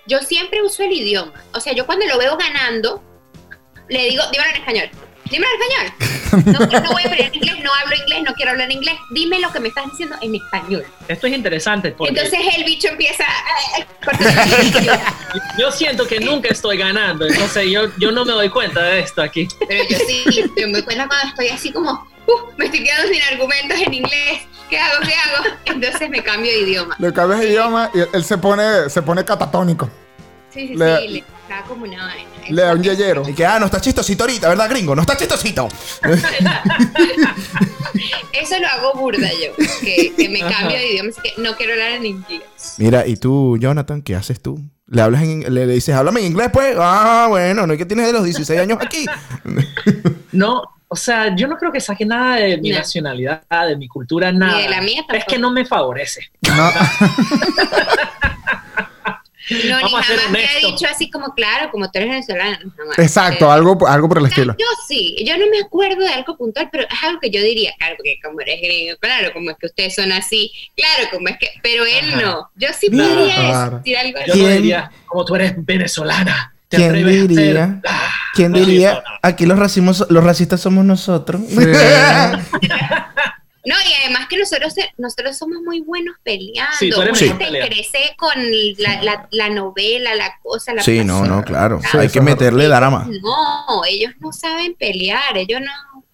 [0.08, 1.34] Yo siempre uso el idioma.
[1.54, 3.02] O sea, yo cuando lo veo ganando,
[3.90, 4.90] le digo, dímelo en español.
[5.30, 5.94] Dímelo en español.
[6.46, 8.96] No, no voy a en inglés, no hablo inglés, no quiero hablar inglés.
[9.10, 10.86] Dime lo que me estás diciendo en español.
[11.08, 13.80] Esto es interesante porque Entonces el bicho empieza a...
[14.82, 14.92] yo-
[15.60, 17.26] yo siento que nunca estoy ganando.
[17.26, 19.48] Entonces yo, yo no me doy cuenta de esto aquí.
[19.68, 20.24] Pero yo sí,
[20.56, 23.94] yo me doy cuenta cuando estoy así como, "Uh, me estoy quedando sin argumentos en
[23.94, 24.42] inglés.
[24.70, 25.02] ¿Qué hago?
[25.04, 25.56] ¿Qué hago?
[25.66, 26.96] Entonces me cambio de idioma.
[27.00, 29.90] Le cambias de idioma y él se pone, se pone catatónico.
[30.54, 32.30] Sí, sí, Le- sí, le da como una vaina.
[32.50, 33.28] Le da un yeyero.
[33.28, 34.96] Y que, ah, no está chistosito ahorita, ¿verdad, gringo?
[34.96, 35.68] No está chistosito.
[38.34, 41.74] Eso lo hago burda yo, que, que me cambio de idioma, así que no quiero
[41.74, 42.42] hablar en inglés.
[42.78, 44.62] Mira, ¿y tú, Jonathan, qué haces tú?
[44.88, 46.76] ¿Le hablas en, le, le dices, háblame en inglés, pues?
[46.80, 49.06] Ah, bueno, no es que tienes de los 16 años aquí.
[50.32, 52.78] No, o sea, yo no creo que saque nada de mi No.
[52.78, 54.60] nacionalidad, de mi cultura, nada.
[54.60, 55.26] de la mía es tampoco.
[55.28, 56.22] que no me favorece.
[56.48, 56.72] No.
[59.50, 62.10] No, ni Vamos a ser jamás me ha dicho así como, claro, como tú eres
[62.10, 62.60] venezolana.
[62.64, 63.00] no, jamás.
[63.00, 64.56] Exacto, Eh, algo, algo por el estilo.
[64.60, 67.74] Yo sí, yo no me acuerdo de algo puntual, pero es algo que yo diría,
[67.78, 71.38] claro, porque como eres gringo, claro, como es que ustedes son así, claro, como es
[71.40, 72.22] que, pero él Ajá.
[72.22, 72.50] no.
[72.56, 73.08] Yo sí Mira.
[73.16, 73.78] podría Claro.
[73.78, 74.42] decir algo Yo así.
[74.42, 74.62] no ¿Quién?
[74.62, 77.64] diría, como tú eres venezolana, te ¿Quién a diría?
[77.64, 78.94] hacer- Ah, ¿Quién no, diría?
[78.94, 79.06] no, no.
[79.24, 81.42] Aquí los, racimos, los racistas somos nosotros.
[83.66, 86.72] No, y además que nosotros, nosotros somos muy buenos peleando.
[86.78, 88.32] Sí, tú eres crece con
[88.78, 91.38] la, la, la novela, la cosa, la Sí, no, pasión.
[91.38, 91.82] no, claro.
[91.92, 93.06] Sí, Hay que meterle drama.
[93.22, 96.06] No, ellos no saben pelear, ellos no.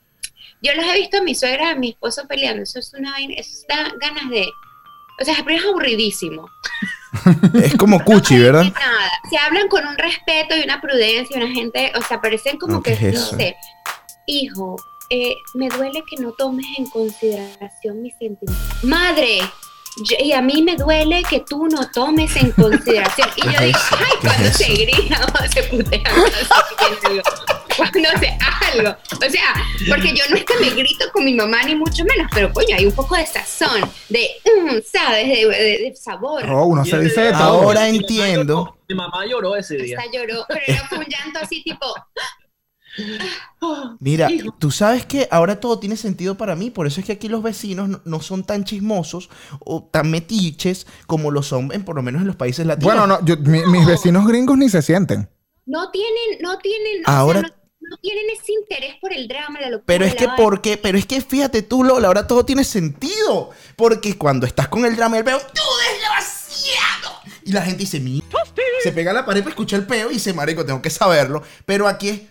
[0.62, 3.36] Yo los he visto a mi suegra, a mi esposo peleando, eso es una vaina,
[3.38, 4.48] eso da ganas de.
[5.22, 6.50] O sea, pero es aburridísimo.
[7.64, 8.64] Es como cuchi, No ¿verdad?
[8.74, 9.12] Nada.
[9.30, 12.84] Se hablan con un respeto y una prudencia, una gente, o sea, parecen como No,
[12.84, 13.38] ¿qué que, es no eso?
[13.38, 13.56] sé,
[14.28, 14.76] hijo,
[15.10, 18.84] eh, me duele que no tomes en consideración mis sentimientos.
[18.84, 19.40] Madre,
[19.98, 23.30] yo- y a mí me duele que tú no tomes en consideración.
[23.38, 27.00] Y yo ¿Qué es digo, ay, ¿Qué es cuando se grita o se putea, cuando
[27.02, 27.22] se algo,
[27.78, 28.38] cuando se
[28.74, 28.96] algo.
[29.26, 29.54] O sea,
[29.90, 32.76] porque yo no es que me grito con mi mamá ni mucho menos, pero coño,
[32.76, 35.28] hay un poco de sazón, de, mm, ¿sabes?
[35.28, 36.44] De, de- de sabor.
[36.50, 37.44] Oh, uno se dice de todo.
[37.44, 38.78] Ahora entiendo.
[38.90, 39.98] Mi mamá lloró ese día.
[39.98, 41.86] Hasta lloró, pero era un llanto así tipo,
[44.00, 44.30] Mira,
[44.60, 47.42] tú sabes que ahora todo tiene sentido para mí, por eso es que aquí los
[47.44, 49.30] vecinos no, no son tan chismosos
[49.60, 52.94] o tan metiches como lo son en por lo menos en los países latinos.
[52.94, 55.30] Bueno, no, yo- mi- mis vecinos gringos ni se sienten.
[55.66, 57.56] no tienen, no tienen, o Ahora- sea, no,
[57.90, 59.84] no tienen ese interés por el drama, la locura.
[59.88, 60.42] Pero es que vaina.
[60.44, 60.78] ¿por qué?
[60.78, 63.50] Pero es que fíjate tú, Lola, ahora todo tiene sentido.
[63.76, 67.16] Porque cuando estás con el drama el peo, ¡tú desgraciado!
[67.44, 68.24] Y la gente dice, mi...
[68.84, 71.44] Se pega a la pared para escuchar el peo y dice, marico, tengo que saberlo.
[71.66, 72.22] Pero aquí es...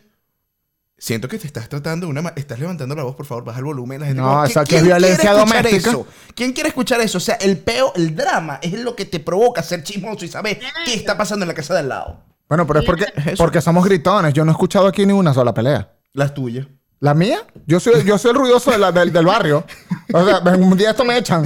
[1.05, 2.33] Siento que te estás tratando de una...
[2.35, 4.01] Estás levantando la voz, por favor, baja el volumen.
[4.01, 5.91] La gente No, como, esa ¿qui- que es quién quiere violencia escuchar doméstica.
[5.91, 6.07] eso?
[6.35, 7.19] ¿Quién quiere escuchar eso?
[7.19, 10.59] O sea, el peo, el drama, es lo que te provoca ser chismoso y saber
[10.87, 12.23] qué está pasando en la casa de al lado.
[12.49, 13.37] Bueno, pero es porque, eso.
[13.37, 14.33] porque somos gritones.
[14.33, 15.91] Yo no he escuchado aquí ni una sola pelea.
[16.15, 16.67] Las tuyas.
[17.01, 17.41] ¿La mía?
[17.67, 19.63] Yo soy, yo soy el ruidoso de la- del, del barrio.
[20.11, 21.45] O sea, un día esto me echan.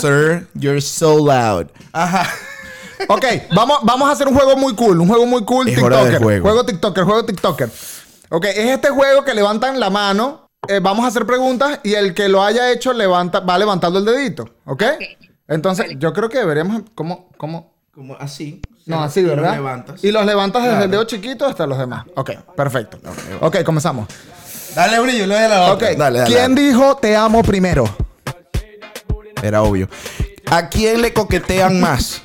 [0.00, 1.66] Sir, you're so loud.
[1.94, 2.28] Ajá.
[3.08, 5.00] Ok, vamos, vamos a hacer un juego muy cool.
[5.00, 6.12] Un juego muy cool Es hora TikToker.
[6.12, 6.42] del juego.
[6.42, 7.70] Juego TikToker, juego TikToker.
[8.34, 10.48] Ok, es este juego que levantan la mano.
[10.66, 14.06] eh, vamos a hacer preguntas y el que lo haya hecho levanta, va levantando el
[14.06, 14.44] dedito.
[14.64, 14.82] ¿Ok?
[14.94, 15.02] Ok.
[15.48, 16.82] Entonces, yo creo que deberíamos.
[16.94, 17.28] ¿Cómo?
[17.36, 17.74] cómo?
[17.92, 18.62] Como así.
[18.86, 19.52] No, así, Y los ¿verdad?
[19.52, 20.02] levantas.
[20.02, 22.06] Y los levantas desde el dedo chiquito hasta los demás.
[22.16, 22.98] Ok, perfecto.
[23.40, 24.08] Ok, comenzamos.
[24.74, 25.94] Dale le doy a la Ok, otra.
[25.94, 26.34] Dale, dale.
[26.34, 27.84] ¿quién dijo te amo primero?
[29.42, 29.88] Era obvio.
[30.50, 32.22] ¿A quién le coquetean más?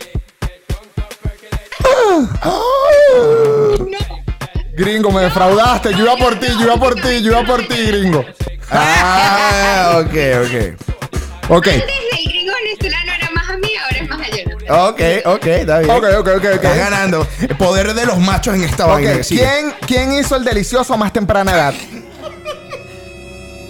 [4.77, 5.91] Gringo, me defraudaste.
[5.95, 8.23] Yo iba por ti, yo iba por ti, yo iba por ti, gringo.
[8.69, 10.13] Ah, ok,
[10.45, 11.49] ok.
[11.49, 11.83] Ok, Antes
[12.19, 14.67] el gringo venezolano era más a mí, ahora es más a Jonathan.
[14.69, 15.01] Ok,
[15.35, 15.91] ok, está bien.
[15.91, 16.43] Ok, ok, ok, ok.
[16.45, 17.27] Estás ganando.
[17.41, 19.23] El poder de los machos en esta Ok, vaina.
[19.23, 19.41] Sigue.
[19.41, 21.73] ¿quién, ¿quién hizo el delicioso a más temprana edad?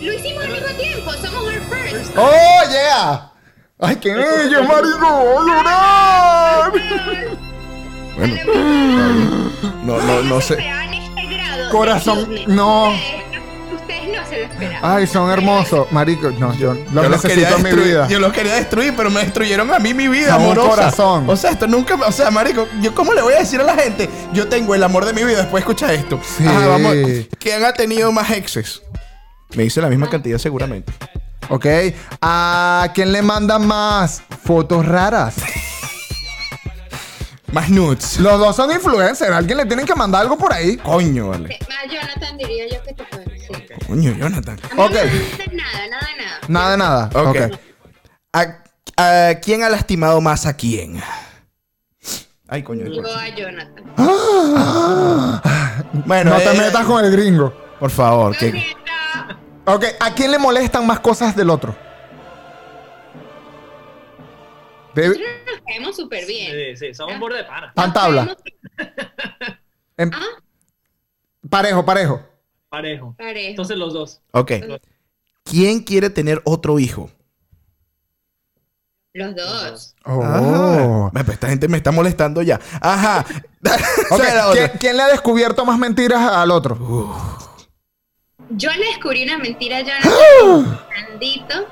[0.02, 2.18] Lo hicimos al mismo tiempo, somos our first.
[2.18, 3.32] ¡Oh, yeah!
[3.80, 5.08] ¡Ay, qué bello, marico!
[5.10, 6.72] ¡Voy a llorar!
[8.18, 8.36] Bueno,
[9.84, 10.58] no, no, no sé.
[11.72, 12.92] Corazón, no.
[13.74, 14.80] Ustedes, no se lo esperaban.
[14.98, 16.30] Ay, son hermosos, marico.
[16.32, 18.08] No, yo los Yo los, quería necesito en mi destruir, vida.
[18.08, 20.70] yo los quería destruir, pero me destruyeron a mí mi vida, Son un amorosa.
[20.70, 21.30] corazón.
[21.30, 23.64] O sea, esto nunca, me- o sea, marico, yo cómo le voy a decir a
[23.64, 26.20] la gente, yo tengo el amor de mi vida, después escucha esto.
[26.38, 26.46] Sí.
[26.48, 26.96] Ajá, vamos.
[27.40, 28.82] ¿Quién ha tenido más exes?
[29.56, 30.92] Me dice la misma cantidad seguramente.
[31.50, 31.66] Ok.
[32.22, 35.36] ¿A quién le mandan más fotos raras?
[37.52, 38.20] Más nudes.
[38.20, 39.32] Los dos son influencers.
[39.32, 40.78] Alguien le tienen que mandar algo por ahí.
[40.78, 41.58] Coño, vale.
[41.62, 43.68] A Jonathan diría yo que te puede decir.
[43.88, 44.60] Coño, Jonathan.
[44.72, 44.92] A mí Ok.
[44.92, 46.40] no me gusta nada, nada, nada.
[46.48, 47.10] Nada de nada.
[47.14, 47.38] Ok.
[47.54, 47.60] Ok.
[48.98, 51.02] ¿A, a quién ha lastimado más a quién?
[52.50, 52.86] Ay, coño.
[52.88, 53.84] Yo a Jonathan.
[56.06, 57.54] Bueno, no te eh, metas con el gringo.
[57.80, 59.38] Por favor, que Neta.
[59.66, 59.86] Ok.
[60.00, 61.76] ¿A quién le molestan más cosas del otro?
[65.68, 66.52] Caemos súper bien.
[66.78, 67.72] Sí, sí, somos borde de pana.
[67.74, 68.38] Pan tabla.
[69.98, 70.42] Em- Ah,
[71.50, 72.22] parejo, parejo.
[72.70, 73.16] Parejo.
[73.18, 73.50] parejo.
[73.50, 74.22] Entonces los dos.
[74.32, 74.52] Ok.
[75.44, 77.10] ¿Quién quiere tener otro hijo?
[79.14, 79.96] Los dos.
[80.06, 81.10] Oh.
[81.12, 82.60] Pues, Esta gente me está molestando ya.
[82.82, 83.26] Ajá.
[84.12, 84.80] Ok, Esa es la ¿quién, otra.
[84.80, 86.78] quién le ha descubierto más mentiras al otro?
[88.52, 91.68] Yo le descubrí una mentira a Jonathan grandito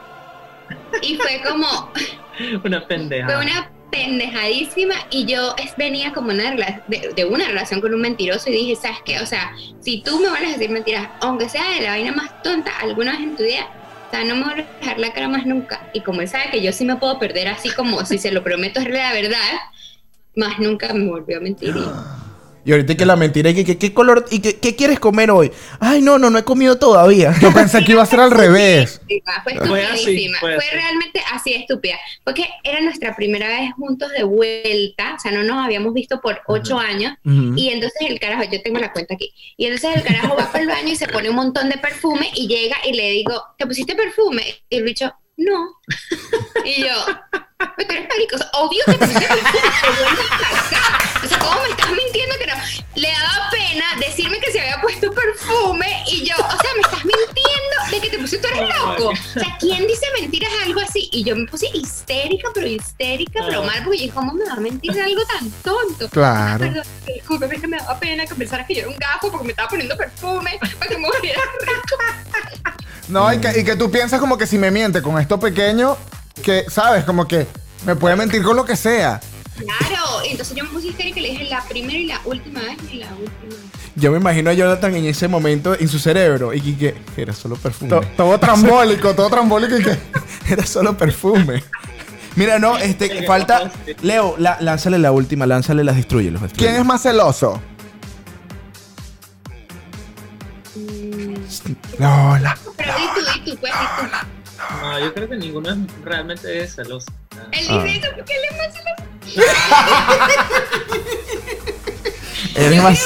[1.02, 1.92] y fue como
[2.66, 3.28] Una pendeja.
[3.28, 6.52] fue una pendejadísima y yo venía como una
[6.88, 9.20] de, de una relación con un mentiroso y dije, ¿sabes qué?
[9.20, 12.42] O sea, si tú me vas a decir mentiras, aunque sea de la vaina más
[12.42, 13.68] tonta alguna vez en tu vida,
[14.08, 15.90] o sea, no me voy a dejar la cara más nunca.
[15.94, 18.44] Y como él sabe que yo sí me puedo perder así como si se lo
[18.44, 19.40] prometo es la verdad,
[20.36, 21.74] más nunca me volvió a mentir.
[21.76, 22.35] Y-
[22.66, 25.30] Y ahorita que la mentira, ¿y que, que- qué color y que, qué quieres comer
[25.30, 25.52] hoy?
[25.80, 27.34] Ay, no, no, no he comido todavía.
[27.40, 29.00] Yo pensé que iba a ser al revés.
[29.44, 30.40] Fue Fue así, estupidísima.
[30.40, 30.76] fue Fue, así.
[30.76, 31.96] realmente así estúpida.
[32.24, 35.14] Porque era nuestra primera vez juntos de vuelta.
[35.16, 37.14] O sea, no nos habíamos visto por ocho años.
[37.24, 39.32] Y entonces el carajo, yo tengo la cuenta aquí.
[39.58, 42.32] Y entonces el carajo va para el baño y se pone un montón de perfume
[42.34, 44.44] y llega y le digo, ¿te pusiste perfume?
[44.70, 45.68] Y el bicho, no.
[46.66, 46.88] Y yo,
[47.78, 48.36] pero eres marico.
[48.36, 49.62] O sea, obvio que te pusiste perfume.
[58.86, 59.10] loco.
[59.10, 61.10] O sea, ¿quién dice mentiras algo así?
[61.12, 64.60] Y yo me puse histérica, pero histérica, pero mal, porque dije, ¿cómo me va a
[64.60, 66.10] mentir de algo tan tonto?
[66.10, 66.60] Claro.
[66.60, 69.46] Perdón, discúlpeme, es que me daba pena que pensaras que yo era un gafo porque
[69.46, 71.96] me estaba poniendo perfume para que me volviera rico.
[73.08, 75.98] No, y que, y que tú piensas como que si me miente con esto pequeño,
[76.42, 77.04] que, ¿sabes?
[77.04, 77.48] Como que
[77.86, 79.20] me puede mentir con lo que sea.
[79.56, 82.62] Claro, y entonces yo me puse histérica y le dije la primera y la última
[82.62, 83.45] vez y la última.
[83.96, 87.56] Yo me imagino a Jonathan en ese momento en su cerebro y que, era solo
[87.56, 87.90] perfume.
[87.90, 89.98] To- todo trambólico, todo trambólico y que...
[90.50, 91.64] Era solo perfume.
[92.36, 93.72] Mira, no, este, falta.
[94.02, 96.42] Leo, la- lánzale la última, lánzale las destruyelos.
[96.56, 97.62] ¿Quién es más celoso?
[101.98, 102.58] Lola.
[102.64, 102.72] Tú.
[104.82, 107.08] No, yo creo que ninguno es- realmente es celoso.
[107.52, 107.84] Él Ah.
[107.84, 109.04] dice eso porque él es más celoso.
[112.56, 113.00] Eres yo, más.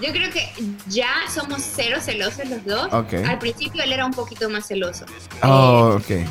[0.00, 0.48] Yo creo que
[0.88, 2.92] ya somos cero celosos los dos.
[2.92, 3.14] Ok.
[3.26, 5.04] Al principio él era un poquito más celoso.
[5.42, 6.26] Oh, ok.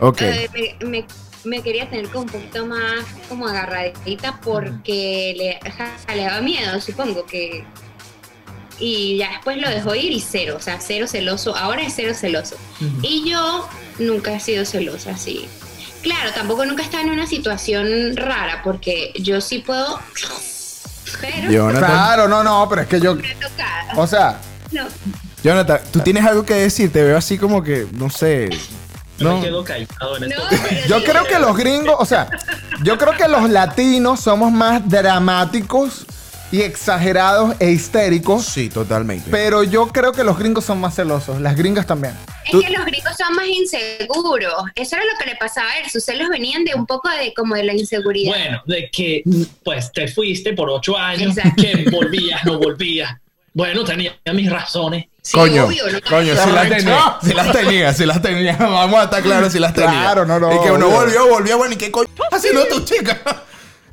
[0.00, 0.22] Ok.
[0.22, 0.50] Eh,
[0.80, 1.06] me, me-
[1.44, 5.60] me quería tener como un poquito más como agarradita porque
[6.08, 7.64] le daba miedo, supongo que...
[8.80, 11.54] Y ya después lo dejó ir y cero, o sea, cero celoso.
[11.54, 12.56] Ahora es cero celoso.
[13.02, 15.46] Y yo nunca he sido celosa así.
[16.02, 20.00] Claro, tampoco nunca he estado en una situación rara porque yo sí puedo...
[21.20, 21.50] Pero...
[21.50, 21.90] Jonathan.
[21.90, 23.16] Claro, no, no, pero es que yo...
[23.96, 24.38] O sea,
[24.72, 24.84] No.
[25.42, 26.90] Jonathan, tú tienes algo que decir.
[26.92, 28.48] Te veo así como que, no sé.
[29.18, 29.36] Yo No.
[29.38, 30.88] me quedo callado en No, esto.
[30.88, 32.28] yo creo que los gringos, o sea,
[32.82, 36.06] yo creo que los latinos somos más dramáticos
[36.50, 39.28] y exagerados e histéricos, Sí, totalmente.
[39.30, 42.14] pero yo creo que los gringos son más celosos, las gringas también.
[42.44, 44.54] Es que los gringos son más inseguros.
[44.74, 45.90] Eso era lo que le pasaba a él.
[45.90, 48.32] Sus celos venían de un poco de como de la inseguridad.
[48.32, 49.22] Bueno, de que
[49.62, 51.62] pues te fuiste por ocho años, Exacto.
[51.62, 53.12] que volvías, no volvías.
[53.52, 55.06] Bueno, tenía mis razones.
[55.22, 56.00] Sí, coño, obvio, ¿no?
[56.08, 58.56] coño, si las tenía, si las tenía, si las tenía.
[58.60, 59.90] Vamos a estar claros si las tenía.
[60.02, 60.98] Claro, no, no, Y que uno obvio.
[60.98, 63.22] volvió, volvió, bueno, ¿y qué coño haciendo tu chica?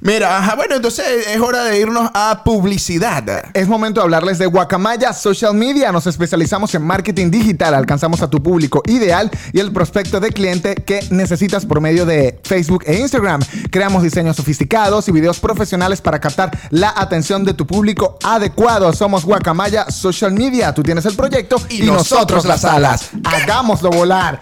[0.03, 3.23] Mira, ajá, bueno, entonces es hora de irnos a publicidad.
[3.53, 5.91] Es momento de hablarles de Guacamaya Social Media.
[5.91, 7.75] Nos especializamos en marketing digital.
[7.75, 12.39] Alcanzamos a tu público ideal y el prospecto de cliente que necesitas por medio de
[12.43, 13.41] Facebook e Instagram.
[13.69, 18.91] Creamos diseños sofisticados y videos profesionales para captar la atención de tu público adecuado.
[18.93, 20.73] Somos Guacamaya Social Media.
[20.73, 23.11] Tú tienes el proyecto y, nosotros las alas.
[23.23, 24.41] Hagámoslo volar.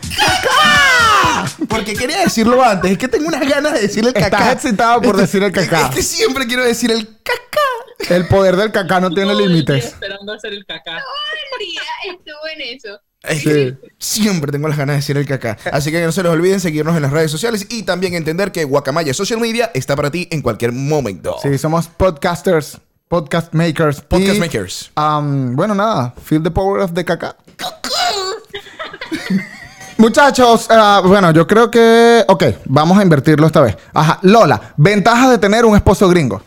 [1.68, 4.52] Porque quería decirlo antes, es que tengo unas ganas de decir el Estás cacá.
[4.52, 5.88] excitado por decir el cacá.
[5.90, 8.14] Es que siempre quiero decir el cacá.
[8.14, 9.86] El poder del cacá no tiene límites.
[9.86, 10.98] Esperando hacer el cacá.
[10.98, 13.00] el día estuvo en eso.
[13.38, 13.76] Sí.
[13.98, 15.58] Siempre tengo las ganas de decir el cacá.
[15.74, 18.64] Así que no se les olviden seguirnos en las redes sociales y también entender que
[18.64, 21.36] Guacamaya Social Media está para ti en cualquier momento.
[21.44, 22.78] Sí, somos podcasters,
[23.10, 24.00] podcast makers.
[24.00, 24.92] Podcast y, makers.
[24.96, 27.36] um, bueno, nada, feel the power of the caca.
[30.00, 32.24] Muchachos, ah, bueno, yo creo que.
[32.30, 33.78] Ok, vamos a invertirlo esta vez.
[33.94, 36.42] Ajá, Lola, ventajas de tener un esposo gringo.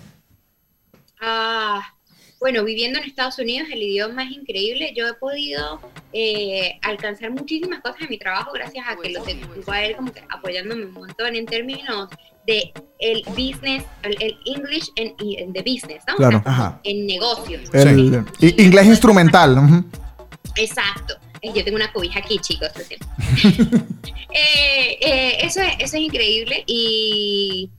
[1.21, 1.83] Ah,
[2.41, 4.95] bueno, viviendo en Estados Unidos, el idioma es increíble.
[4.97, 5.81] Yo he podido
[6.15, 10.11] eh, alcanzar muchísimas cosas en mi trabajo gracias a que lo tengo a él como
[10.15, 12.09] que apoyándome un montón en términos
[12.47, 15.15] de el business, el, el English en,
[15.53, 16.15] the business, ¿no?
[16.15, 16.41] O Claro.
[16.43, 16.81] sea, Ajá.
[16.85, 17.69] en negocios.
[17.75, 19.85] El, inglés instrumental.
[20.57, 21.17] Exacto.
[21.42, 22.70] Yo tengo una cobija aquí, chicos.
[24.35, 26.64] Eh, eh, eso, es, eso es increíble.
[26.66, 27.70] Y.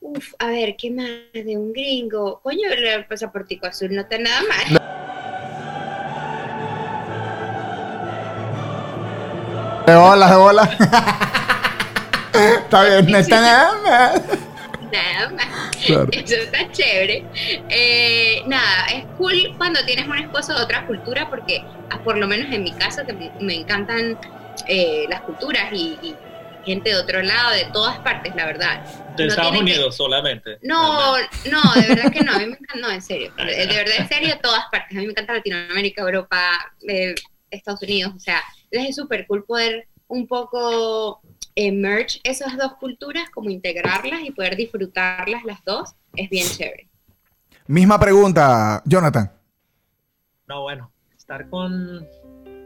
[0.00, 2.40] Uf, a ver, ¿qué más de un gringo?
[2.42, 4.82] Coño, el pasaportico azul no está nada mal.
[9.86, 10.62] De bola, de bola.
[12.34, 14.22] Está bien, no está nada mal.
[14.92, 15.76] Nada más.
[15.86, 16.08] Claro.
[16.12, 17.24] Eso está chévere.
[17.70, 18.75] Eh, nada,
[19.16, 22.72] cool cuando tienes un esposo de otra cultura porque, ah, por lo menos en mi
[22.72, 24.18] caso, que me, me encantan
[24.68, 26.14] eh, las culturas y, y
[26.64, 28.84] gente de otro lado, de todas partes, la verdad.
[29.16, 30.58] De No Estados que- Unidos solamente.
[30.62, 31.16] No,
[31.50, 33.94] no, de verdad que no, a mí me encanta, no, en serio, de, de verdad,
[33.98, 37.14] en serio, todas partes, a mí me encanta Latinoamérica, Europa, eh,
[37.50, 41.20] Estados Unidos, o sea, es súper cool poder un poco
[41.54, 46.88] eh, merge esas dos culturas, como integrarlas y poder disfrutarlas las dos, es bien chévere.
[47.68, 49.30] Misma pregunta, Jonathan.
[50.48, 52.06] No, bueno, estar con,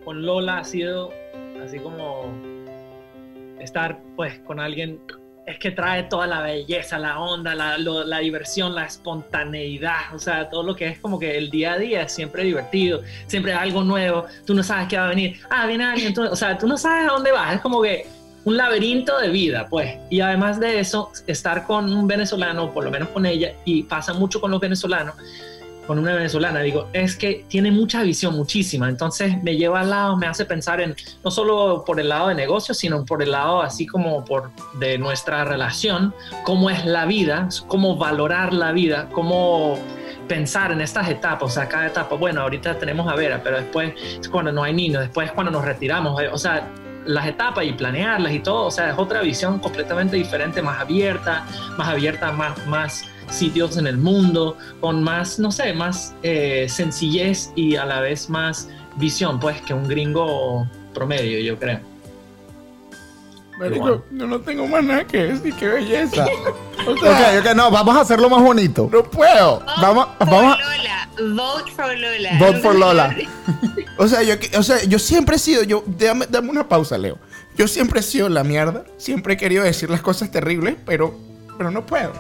[0.05, 1.11] con Lola ha sido
[1.65, 2.25] así como
[3.59, 5.01] estar pues con alguien
[5.47, 10.49] es que trae toda la belleza, la onda, la, la diversión, la espontaneidad, o sea,
[10.49, 13.83] todo lo que es como que el día a día es siempre divertido, siempre algo
[13.83, 16.69] nuevo, tú no sabes qué va a venir, ah, viene alguien, tú- o sea, tú
[16.69, 18.07] no sabes a dónde vas, es como que
[18.45, 22.91] un laberinto de vida, pues, y además de eso, estar con un venezolano, por lo
[22.91, 25.15] menos con ella, y pasa mucho con los venezolanos,
[25.87, 28.89] con una venezolana, digo, es que tiene mucha visión, muchísima.
[28.89, 32.37] Entonces me lleva al lado, me hace pensar en no solo por el lado de
[32.37, 37.49] negocio, sino por el lado así como por de nuestra relación, cómo es la vida,
[37.67, 39.81] cómo valorar la vida, cómo
[40.29, 43.93] pensar en estas etapas, o sea, cada etapa, bueno, ahorita tenemos a Vera, pero después
[44.21, 46.69] es cuando no hay niños, después es cuando nos retiramos, eh, o sea,
[47.07, 51.47] las etapas y planearlas y todo, o sea, es otra visión completamente diferente, más abierta,
[51.77, 57.53] más abierta, más, más sitios en el mundo, con más, no sé, más eh, sencillez
[57.55, 61.81] y a la vez más visión, pues, que un gringo promedio, yo creo.
[63.59, 66.27] Marico, yo no tengo más nada que decir, qué belleza.
[66.87, 68.89] O Ok, sea, ok, no, vamos a hacerlo más bonito.
[68.93, 69.63] no puedo.
[69.81, 70.57] Vamos, For vamos.
[70.59, 72.31] Lola, vote for Lola.
[72.39, 73.17] Vote for Lola.
[73.99, 77.19] O sea, yo, o sea, yo siempre he sido, yo, dame, dame una pausa, Leo.
[77.55, 81.15] Yo siempre he sido la mierda, siempre he querido decir las cosas terribles, pero,
[81.59, 82.11] pero no puedo.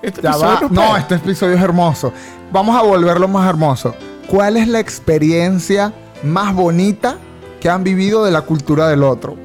[0.00, 0.60] Este Ya va.
[0.60, 2.12] no No, este episodio es hermoso.
[2.52, 3.96] Vamos a volverlo más hermoso.
[4.28, 7.16] ¿Cuál es la experiencia más bonita
[7.60, 9.36] que han vivido de la cultura del otro?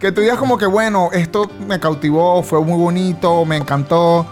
[0.00, 4.26] Que tú digas como que, bueno, esto me cautivó, fue muy bonito, me encantó.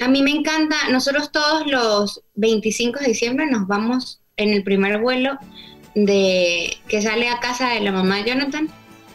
[0.00, 4.98] A mí me encanta, nosotros todos los 25 de diciembre nos vamos en el primer
[4.98, 5.38] vuelo
[5.94, 8.68] de que sale a casa de la mamá de Jonathan.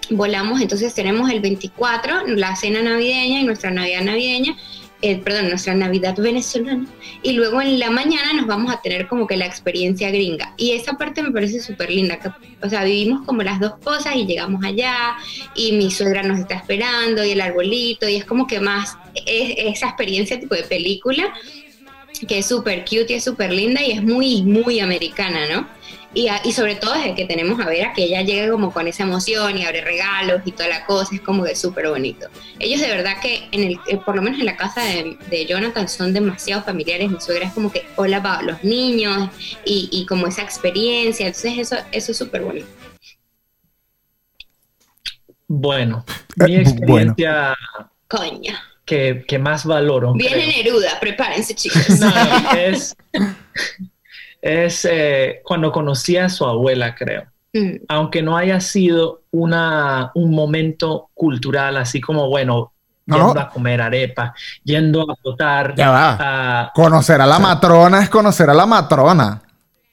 [0.09, 4.55] Volamos, entonces tenemos el 24, la cena navideña y nuestra Navidad navideña,
[5.01, 6.85] eh, perdón, nuestra Navidad venezolana.
[7.23, 10.53] Y luego en la mañana nos vamos a tener como que la experiencia gringa.
[10.57, 12.19] Y esa parte me parece súper linda.
[12.61, 15.15] O sea, vivimos como las dos cosas y llegamos allá
[15.55, 19.53] y mi suegra nos está esperando y el arbolito y es como que más es,
[19.75, 21.33] esa experiencia tipo de película
[22.27, 25.67] que es súper cute y es súper linda y es muy, muy americana, ¿no?
[26.13, 28.87] Y, a- y sobre todo desde que tenemos a Vera, que ella llega como con
[28.87, 32.27] esa emoción y abre regalos y toda la cosa, es como que súper bonito.
[32.59, 35.45] Ellos de verdad que, en el, eh, por lo menos en la casa de, de
[35.45, 37.11] Jonathan, son demasiado familiares.
[37.11, 39.29] Mi suegra es como que hola para los niños
[39.65, 41.27] y, y como esa experiencia.
[41.27, 42.67] Entonces eso, eso es súper bonito.
[45.47, 46.55] Bueno, Eh, mi
[46.85, 47.11] bueno.
[47.11, 47.55] experiencia
[48.07, 48.53] Coño.
[48.89, 50.13] Que, que más valoro.
[50.13, 50.63] Viene creo.
[50.63, 51.87] Neruda, prepárense, chicos.
[51.99, 52.09] No,
[52.57, 52.95] es
[54.41, 57.23] es eh, cuando conocí a su abuela, creo.
[57.53, 62.71] Mm, Aunque no haya sido una, un momento cultural, así como, bueno,
[63.05, 63.39] No, yendo no.
[63.41, 64.33] a comer arepa,
[64.63, 65.75] yendo a votar.
[65.75, 66.17] Ya va.
[66.19, 69.41] a- Conocer a la matrona es conocer a la matrona.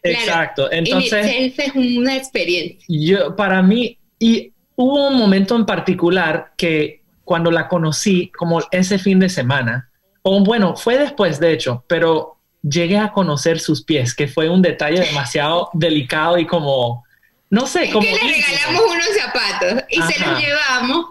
[0.03, 0.71] Exacto.
[0.71, 2.79] En Entonces, itself es una experiencia.
[2.89, 8.99] yo, para mí, y hubo un momento en particular que cuando la conocí, como ese
[8.99, 9.91] fin de semana,
[10.23, 14.63] o bueno, fue después, de hecho, pero llegué a conocer sus pies, que fue un
[14.63, 17.05] detalle demasiado delicado y como,
[17.51, 18.07] no sé, como...
[18.07, 21.07] que le regalamos unos zapatos y se los llevamos.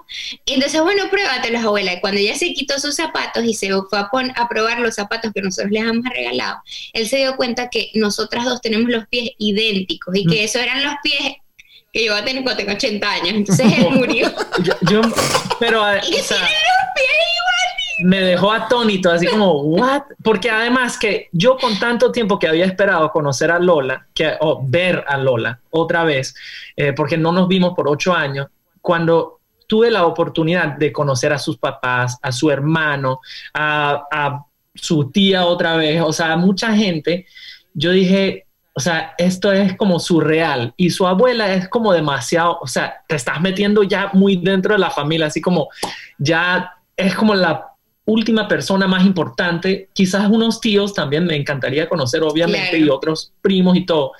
[0.46, 1.94] Y entonces, bueno, pruébatelos, abuela.
[1.94, 5.42] Y cuando ella se quitó sus zapatos y se fue a, probar los zapatos que
[5.42, 6.62] nosotros les habíamos regalado,
[6.94, 10.30] él se dio cuenta que nosotras dos tenemos los pies idénticos y Mm.
[10.30, 11.36] que esos eran los pies
[11.96, 13.30] que yo voy a tener cuando tengo 80 años.
[13.30, 14.30] Entonces él murió.
[14.64, 15.02] Yo, yo-
[15.60, 18.10] pero, eh, y o sea, tiene los pies igual.
[18.10, 20.02] me dejó atónito, así como, ¿what?
[20.22, 24.62] Porque además que yo con tanto tiempo que había esperado conocer a Lola, que, o
[24.68, 26.36] ver a Lola otra vez,
[26.76, 28.48] eh, porque no nos vimos por ocho años,
[28.82, 33.22] cuando tuve la oportunidad de conocer a sus papás, a su hermano,
[33.54, 37.26] a, a su tía otra vez, o sea, a mucha gente,
[37.74, 38.45] yo dije,
[38.78, 43.16] o sea, esto es como surreal y su abuela es como demasiado, o sea, te
[43.16, 45.70] estás metiendo ya muy dentro de la familia, así como
[46.18, 47.68] ya es como la
[48.04, 52.86] última persona más importante, quizás unos tíos también me encantaría conocer, obviamente, Claro.
[52.86, 54.12] y otros primos y todo,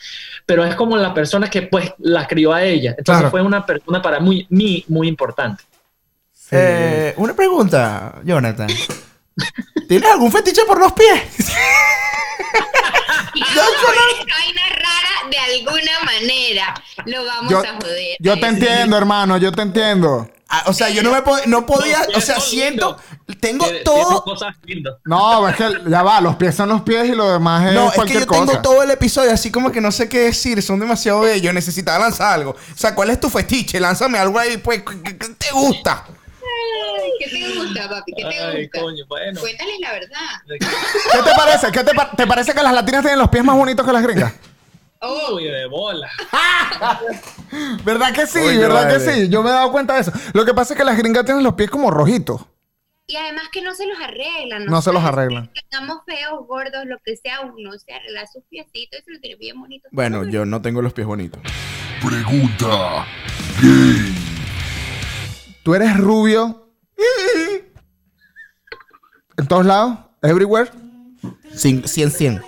[0.46, 3.32] pero es como la persona que pues la crió a ella, entonces Claro.
[3.32, 5.64] fue una persona para muy, mí muy importante.
[6.52, 8.68] Eh, una pregunta, Jonathan.
[9.88, 11.22] ¿Tienes algún fetiche por los pies?
[13.34, 16.74] Y vamos a joder esta vaina rara de alguna manera.
[17.06, 18.16] Lo vamos Yo, a joder.
[18.20, 20.30] yo te entiendo, hermano, yo te entiendo.
[20.48, 22.98] Ah, o sea, yo no me po- no podía, o sea, siento,
[23.42, 24.24] tengo todo.
[25.04, 27.92] No, es que ya va, los pies son los pies y lo demás es no,
[27.92, 28.46] es que yo cosa.
[28.46, 32.00] tengo todo el episodio así como que no sé qué decir, son demasiado bellos, necesitaba
[32.00, 32.52] lanzar algo.
[32.52, 33.80] O sea, ¿cuál es tu fetiche?
[33.82, 36.06] Lánzame algo ahí, pues, ¿qué, te gusta?
[36.08, 37.25] Ay, ¿Qué te
[37.82, 38.14] gusta, papi?
[38.16, 38.80] ¿Qué te Ay, gusta?
[38.82, 39.40] coño, bueno.
[39.42, 40.30] Cuéntales la verdad.
[40.48, 40.58] ¿Qué
[41.24, 41.72] te parece?
[41.72, 44.04] ¿Qué te, pa- te parece que las latinas tienen los pies más bonitos que las
[44.04, 44.34] gringas?
[45.02, 46.10] Oh, Uy, de bola.
[47.84, 48.40] ¿Verdad que sí?
[48.40, 49.30] Oye, ¿Verdad que sí?
[49.30, 50.12] Yo me he dado cuenta de eso.
[50.34, 52.42] Lo que pasa es que las gringas tienen los pies como rojitos.
[53.08, 54.66] y además que no se los arreglan.
[54.66, 55.50] No se los arreglan.
[55.54, 59.22] que Estamos feos, gordos, lo que sea, uno se arregla sus piecitos y se los
[59.22, 59.90] tiene bien bonitos.
[59.94, 61.40] Bueno, yo no tengo los pies bonitos.
[62.04, 63.06] Pregunta.
[65.64, 66.65] ¿Tú eres rubio?
[69.38, 69.98] ¿En todos lados?
[70.22, 70.72] ¿Everywhere?
[71.54, 72.42] Cien, 100, 100.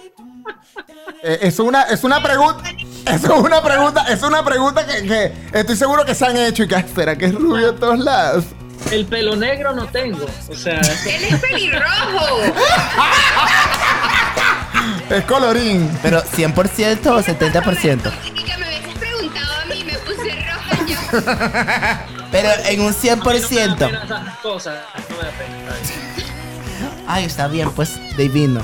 [1.23, 2.63] Eh, es una, es una pregunta.
[3.05, 6.67] Es una pregunta, es una pregunta que, que estoy seguro que se han hecho y
[6.67, 8.45] que espera que es rubio en todos lados.
[8.91, 10.25] El pelo negro no tengo.
[10.49, 12.25] O sea, eso- Él es pelirrojo.
[15.09, 15.89] Es colorín.
[16.01, 18.11] Pero 100% o 70%.
[18.25, 22.16] Y que me hubieses preguntado a mí, me puse roja yo.
[22.31, 23.77] Pero en un a mí no me da 100%.
[23.77, 24.79] pena esas cosas.
[25.09, 25.23] No me.
[27.07, 28.61] Ay, está bien, pues, divino.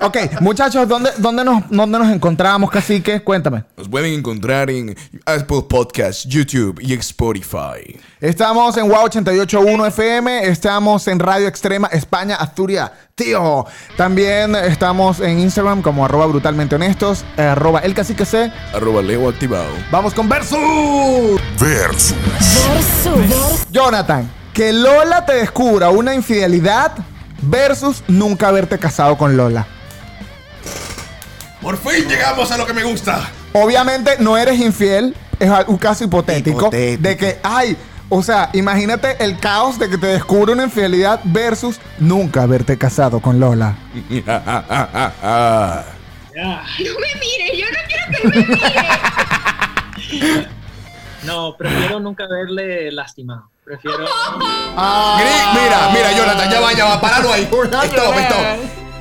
[0.00, 3.22] Ok, muchachos, ¿dónde, dónde, nos, ¿dónde nos encontramos, cacique?
[3.22, 3.64] Cuéntame.
[3.76, 7.98] Nos pueden encontrar en Apple Podcasts, YouTube y Spotify.
[8.20, 13.66] Estamos en WOW 881 FM, estamos en Radio Extrema España, Asturias, tío.
[13.96, 18.52] También estamos en Instagram como arroba brutalmente honestos, arroba el cacique C.
[18.72, 19.70] Arroba Leo activado.
[19.90, 21.40] Vamos con Versus.
[21.58, 22.14] Versus.
[23.02, 23.66] Versus.
[23.70, 26.92] Jonathan, que Lola te descubra una infidelidad
[27.42, 29.66] versus nunca haberte casado con Lola.
[31.60, 33.30] Por fin llegamos a lo que me gusta.
[33.52, 37.02] Obviamente no eres infiel, es un caso hipotético, Hipotético.
[37.02, 37.76] de que, ay,
[38.08, 43.20] o sea, imagínate el caos de que te descubre una infidelidad versus nunca haberte casado
[43.20, 43.76] con Lola.
[43.94, 44.22] No me
[47.20, 48.34] mires, yo no quiero que me
[50.16, 50.48] mire.
[51.24, 53.51] No, prefiero nunca haberle lastimado.
[53.64, 53.98] Prefiero.
[54.76, 57.42] Mira, mira, Jonathan, ya va, ya va, páralo ahí.
[57.44, 58.46] Stop, stop.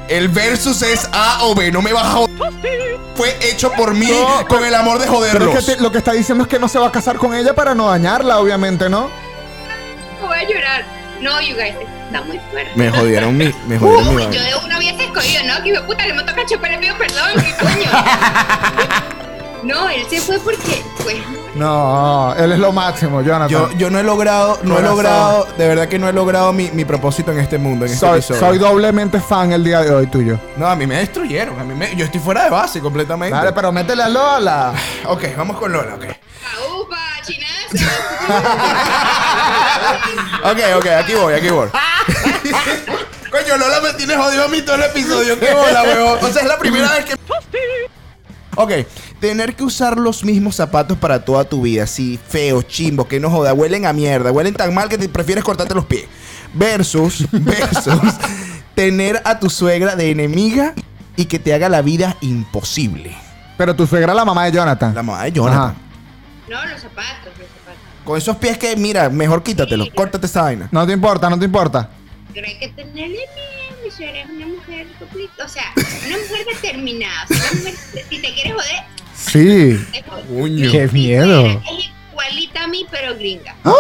[0.08, 3.00] El versus es A o B, no me vas a joder.
[3.16, 5.56] Fue hecho por mí No, con el amor de Pero joderlos.
[5.56, 7.34] es que te- lo que está diciendo es que no se va a casar con
[7.34, 9.10] ella para no dañarla, obviamente, ¿no?
[10.22, 10.86] Voy a llorar.
[11.22, 11.74] No, you guys,
[12.08, 12.72] está muy fuerte.
[12.76, 15.64] Me jodieron mi, me jodieron mi Uy, yo de una hubiese escogido, ¿no?
[15.64, 17.92] Que hijo puta, le meto cacho, le pido perdón, ¿qué coño?
[19.64, 21.18] No, él se fue porque, pues,
[21.56, 23.50] No, él es lo máximo, Jonathan.
[23.50, 26.72] Yo, yo no he logrado, no he logrado, de verdad que no he logrado mi,
[26.72, 28.40] mi propósito en este mundo, en este soy, episodio.
[28.40, 30.40] soy doblemente fan el día de hoy tuyo.
[30.56, 33.36] No, a mí me destruyeron, a mí me, yo estoy fuera de base completamente.
[33.36, 34.74] Dale, pero métele a Lola.
[35.08, 36.06] Ok, vamos con Lola, ok.
[36.70, 37.92] ¡Aupa, chinazo!
[40.44, 41.70] Ok, ok, aquí voy, aquí voy.
[43.32, 45.40] Coño, Lola me tienes jodido a mí todo el episodio.
[45.40, 46.20] Qué bola, huevón.
[46.22, 47.16] O sea, es la primera vez que.
[48.56, 48.72] Ok,
[49.22, 51.86] tener que usar los mismos zapatos para toda tu vida.
[51.88, 55.44] Sí, feo, chimbo, que no joda, huelen a mierda, huelen tan mal que te prefieres
[55.44, 56.06] cortarte los pies.
[56.54, 58.16] Versus, versus,
[58.76, 60.74] tener a tu suegra de enemiga
[61.16, 63.16] y que te haga la vida imposible.
[63.58, 64.96] Pero tu suegra es la mamá de Jonathan.
[64.96, 65.62] La mamá de Jonathan.
[65.62, 65.76] Ajá.
[66.50, 67.80] No, los zapatos, los zapatos.
[68.04, 70.68] Con esos pies que, mira, mejor quítatelo, córtate esa vaina.
[70.72, 71.90] No te importa, no te importa.
[72.34, 74.88] Pero hay que tenerle miedo, mi suegra es una mujer.
[75.46, 75.74] O sea,
[76.08, 77.26] una mujer determinada.
[77.30, 77.76] O sea, una mujer,
[78.10, 79.78] si te quieres joder, Sí.
[80.72, 81.46] Qué Mi miedo.
[81.48, 83.56] Es igualita a mí, pero gringa.
[83.64, 83.74] ¡Ah!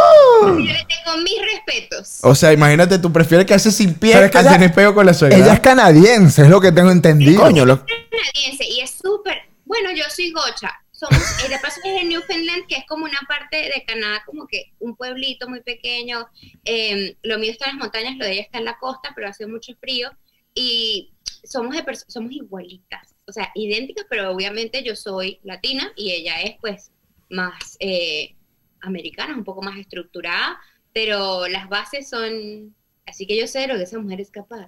[0.43, 2.19] Yo le tengo mis respetos.
[2.23, 4.93] O sea, imagínate, tú prefieres que hace sin pie Pero es que ella- tener peo
[4.93, 5.37] con la suegra.
[5.37, 7.41] Ella es canadiense, es lo que tengo entendido.
[7.41, 9.37] Coño, lo- canadiense y es súper.
[9.65, 10.71] Bueno, yo soy gocha.
[10.91, 14.45] Somos, eh, de paso es en Newfoundland, que es como una parte de Canadá, como
[14.45, 16.27] que un pueblito muy pequeño.
[16.63, 19.27] Eh, lo mío está en las montañas, lo de ella está en la costa, pero
[19.27, 20.11] hace mucho frío.
[20.53, 21.11] Y
[21.43, 26.55] somos, de somos igualitas, o sea, idénticas, pero obviamente yo soy latina y ella es,
[26.61, 26.91] pues,
[27.29, 28.36] más eh,
[28.82, 30.59] americana, un poco más estructurada,
[30.93, 32.75] pero las bases son.
[33.07, 34.67] Así que yo sé lo que esa mujer es capaz.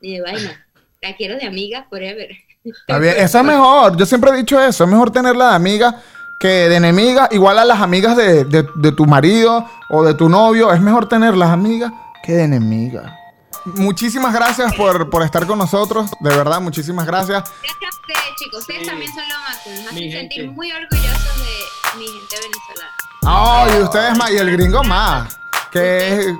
[0.00, 0.66] Ni de vaina.
[1.02, 2.30] La quiero de amiga forever.
[2.64, 3.96] Está bien, Eso es mejor.
[3.96, 4.84] Yo siempre he dicho eso.
[4.84, 6.02] Es mejor tenerla de amiga
[6.40, 7.28] que de enemiga.
[7.32, 10.72] Igual a las amigas de, de- de tu marido o de tu novio.
[10.72, 11.92] Es mejor tenerlas amigas
[12.24, 13.14] que de enemiga.
[13.74, 16.10] Muchísimas gracias por, por estar con nosotros.
[16.20, 17.44] De verdad, muchísimas gracias.
[17.62, 18.60] Gracias a ustedes, chicos.
[18.60, 18.86] Ustedes Sí.
[18.86, 19.76] también son lo máximo.
[19.76, 22.94] Nos hacen sentir muy orgullosos de mi gente venezolana.
[23.28, 24.30] Ay, y ustedes más.
[24.30, 25.38] Y el gringo más.
[25.72, 26.34] Que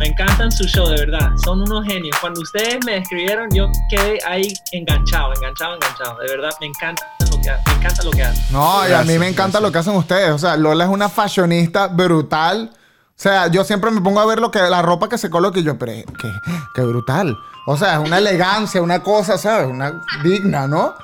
[0.00, 1.30] Me encantan su show, de verdad.
[1.44, 2.16] Son unos genios.
[2.20, 6.18] Cuando ustedes me escribieron, yo quedé ahí enganchado, enganchado, enganchado.
[6.18, 8.44] De verdad, me encanta lo que, ha- me encanta lo que hacen.
[8.50, 9.62] No, y a mí me encanta gracias.
[9.62, 10.30] lo que hacen ustedes.
[10.30, 12.72] O sea, Lola es una fashionista brutal.
[13.18, 15.58] O sea, yo siempre me pongo a ver lo que la ropa que se coloca
[15.58, 16.34] y yo, pero qué,
[16.74, 17.34] qué brutal.
[17.66, 19.66] O sea, es una elegancia, una cosa, ¿sabes?
[19.68, 20.94] Una digna, ¿no?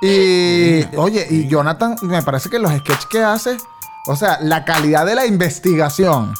[0.00, 3.58] Y, oye, y Jonathan, me parece que los sketches que hace,
[4.06, 6.32] o sea, la calidad de la investigación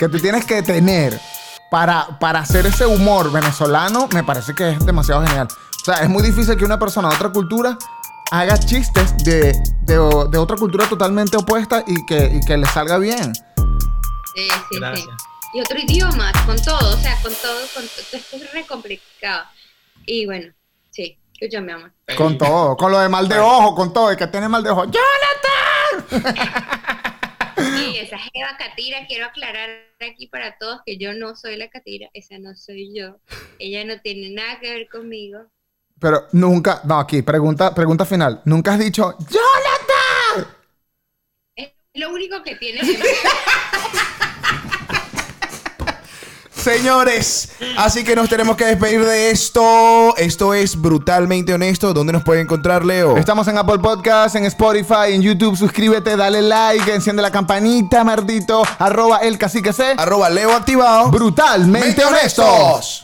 [0.00, 1.20] que tú tienes que tener
[1.70, 5.46] para, para hacer ese humor venezolano, me parece que es demasiado genial.
[5.50, 7.78] O sea, es muy difícil que una persona de otra cultura
[8.32, 9.52] haga chistes de,
[9.82, 13.32] de, de otra cultura totalmente opuesta y que, y que le salga bien.
[14.34, 15.06] Sí, sí, Gracias.
[15.06, 15.10] sí.
[15.54, 18.04] Y otro idioma, con todo, o sea, con todo, con todo.
[18.12, 19.44] Esto es re complicado.
[20.06, 20.52] Y bueno,
[20.90, 21.92] sí, escúchame, amor.
[22.16, 24.70] Con todo, con lo de mal de ojo, con todo, y que tiene mal de
[24.70, 24.84] ojo.
[24.84, 26.34] ¡Jonathan!
[27.56, 29.70] Sí, esa Jeva Catira, quiero aclarar
[30.00, 33.16] aquí para todos que yo no soy la Catira, esa no soy yo.
[33.60, 35.40] Ella no tiene nada que ver conmigo.
[36.00, 38.42] Pero nunca, no, aquí, pregunta, pregunta final.
[38.44, 40.52] Nunca has dicho, ¡Jonathan!
[41.54, 43.16] Es lo único que tiene que ver.
[46.64, 50.16] Señores, así que nos tenemos que despedir de esto.
[50.16, 51.92] Esto es Brutalmente Honesto.
[51.92, 53.18] ¿Dónde nos puede encontrar, Leo?
[53.18, 55.58] Estamos en Apple Podcast, en Spotify, en YouTube.
[55.58, 58.62] Suscríbete, dale like, enciende la campanita, mardito.
[58.78, 59.92] Arroba el cacique C.
[59.98, 61.10] Arroba Leo activado.
[61.10, 63.03] Brutalmente Mente honestos.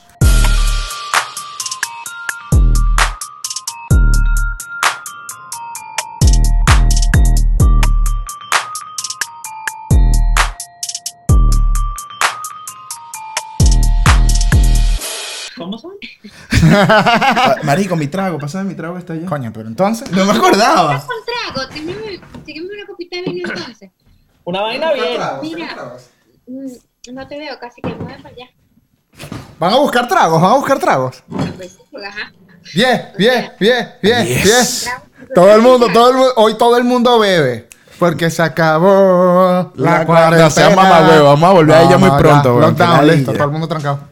[17.64, 18.38] Marico, mi trago.
[18.38, 19.26] Pásame mi trago que está allá.
[19.26, 20.10] Coño, pero entonces.
[20.10, 21.04] No me acordaba.
[21.06, 21.72] Con trago,
[22.44, 23.90] sígueme una copita de vino entonces.
[24.44, 25.20] Una vaina bien.
[25.42, 25.94] Mira,
[26.46, 28.46] mm, no te veo, casi que mueve para allá.
[29.58, 31.22] Van a buscar tragos, van a buscar tragos.
[31.28, 32.02] Pues, pues.
[32.74, 34.66] Bien, bien, bien, bien, bien.
[35.34, 37.68] Todo el mundo, todo el mundo, hoy todo el mundo bebe.
[37.98, 40.06] Porque se acabó la, La cuarentena.
[40.06, 40.50] cuarentena.
[40.50, 43.44] Sea mamá, huevo, vamos a volver a ella muy pronto, ya, huevón, lockdown, listo, todo
[43.44, 44.09] el mundo trancado.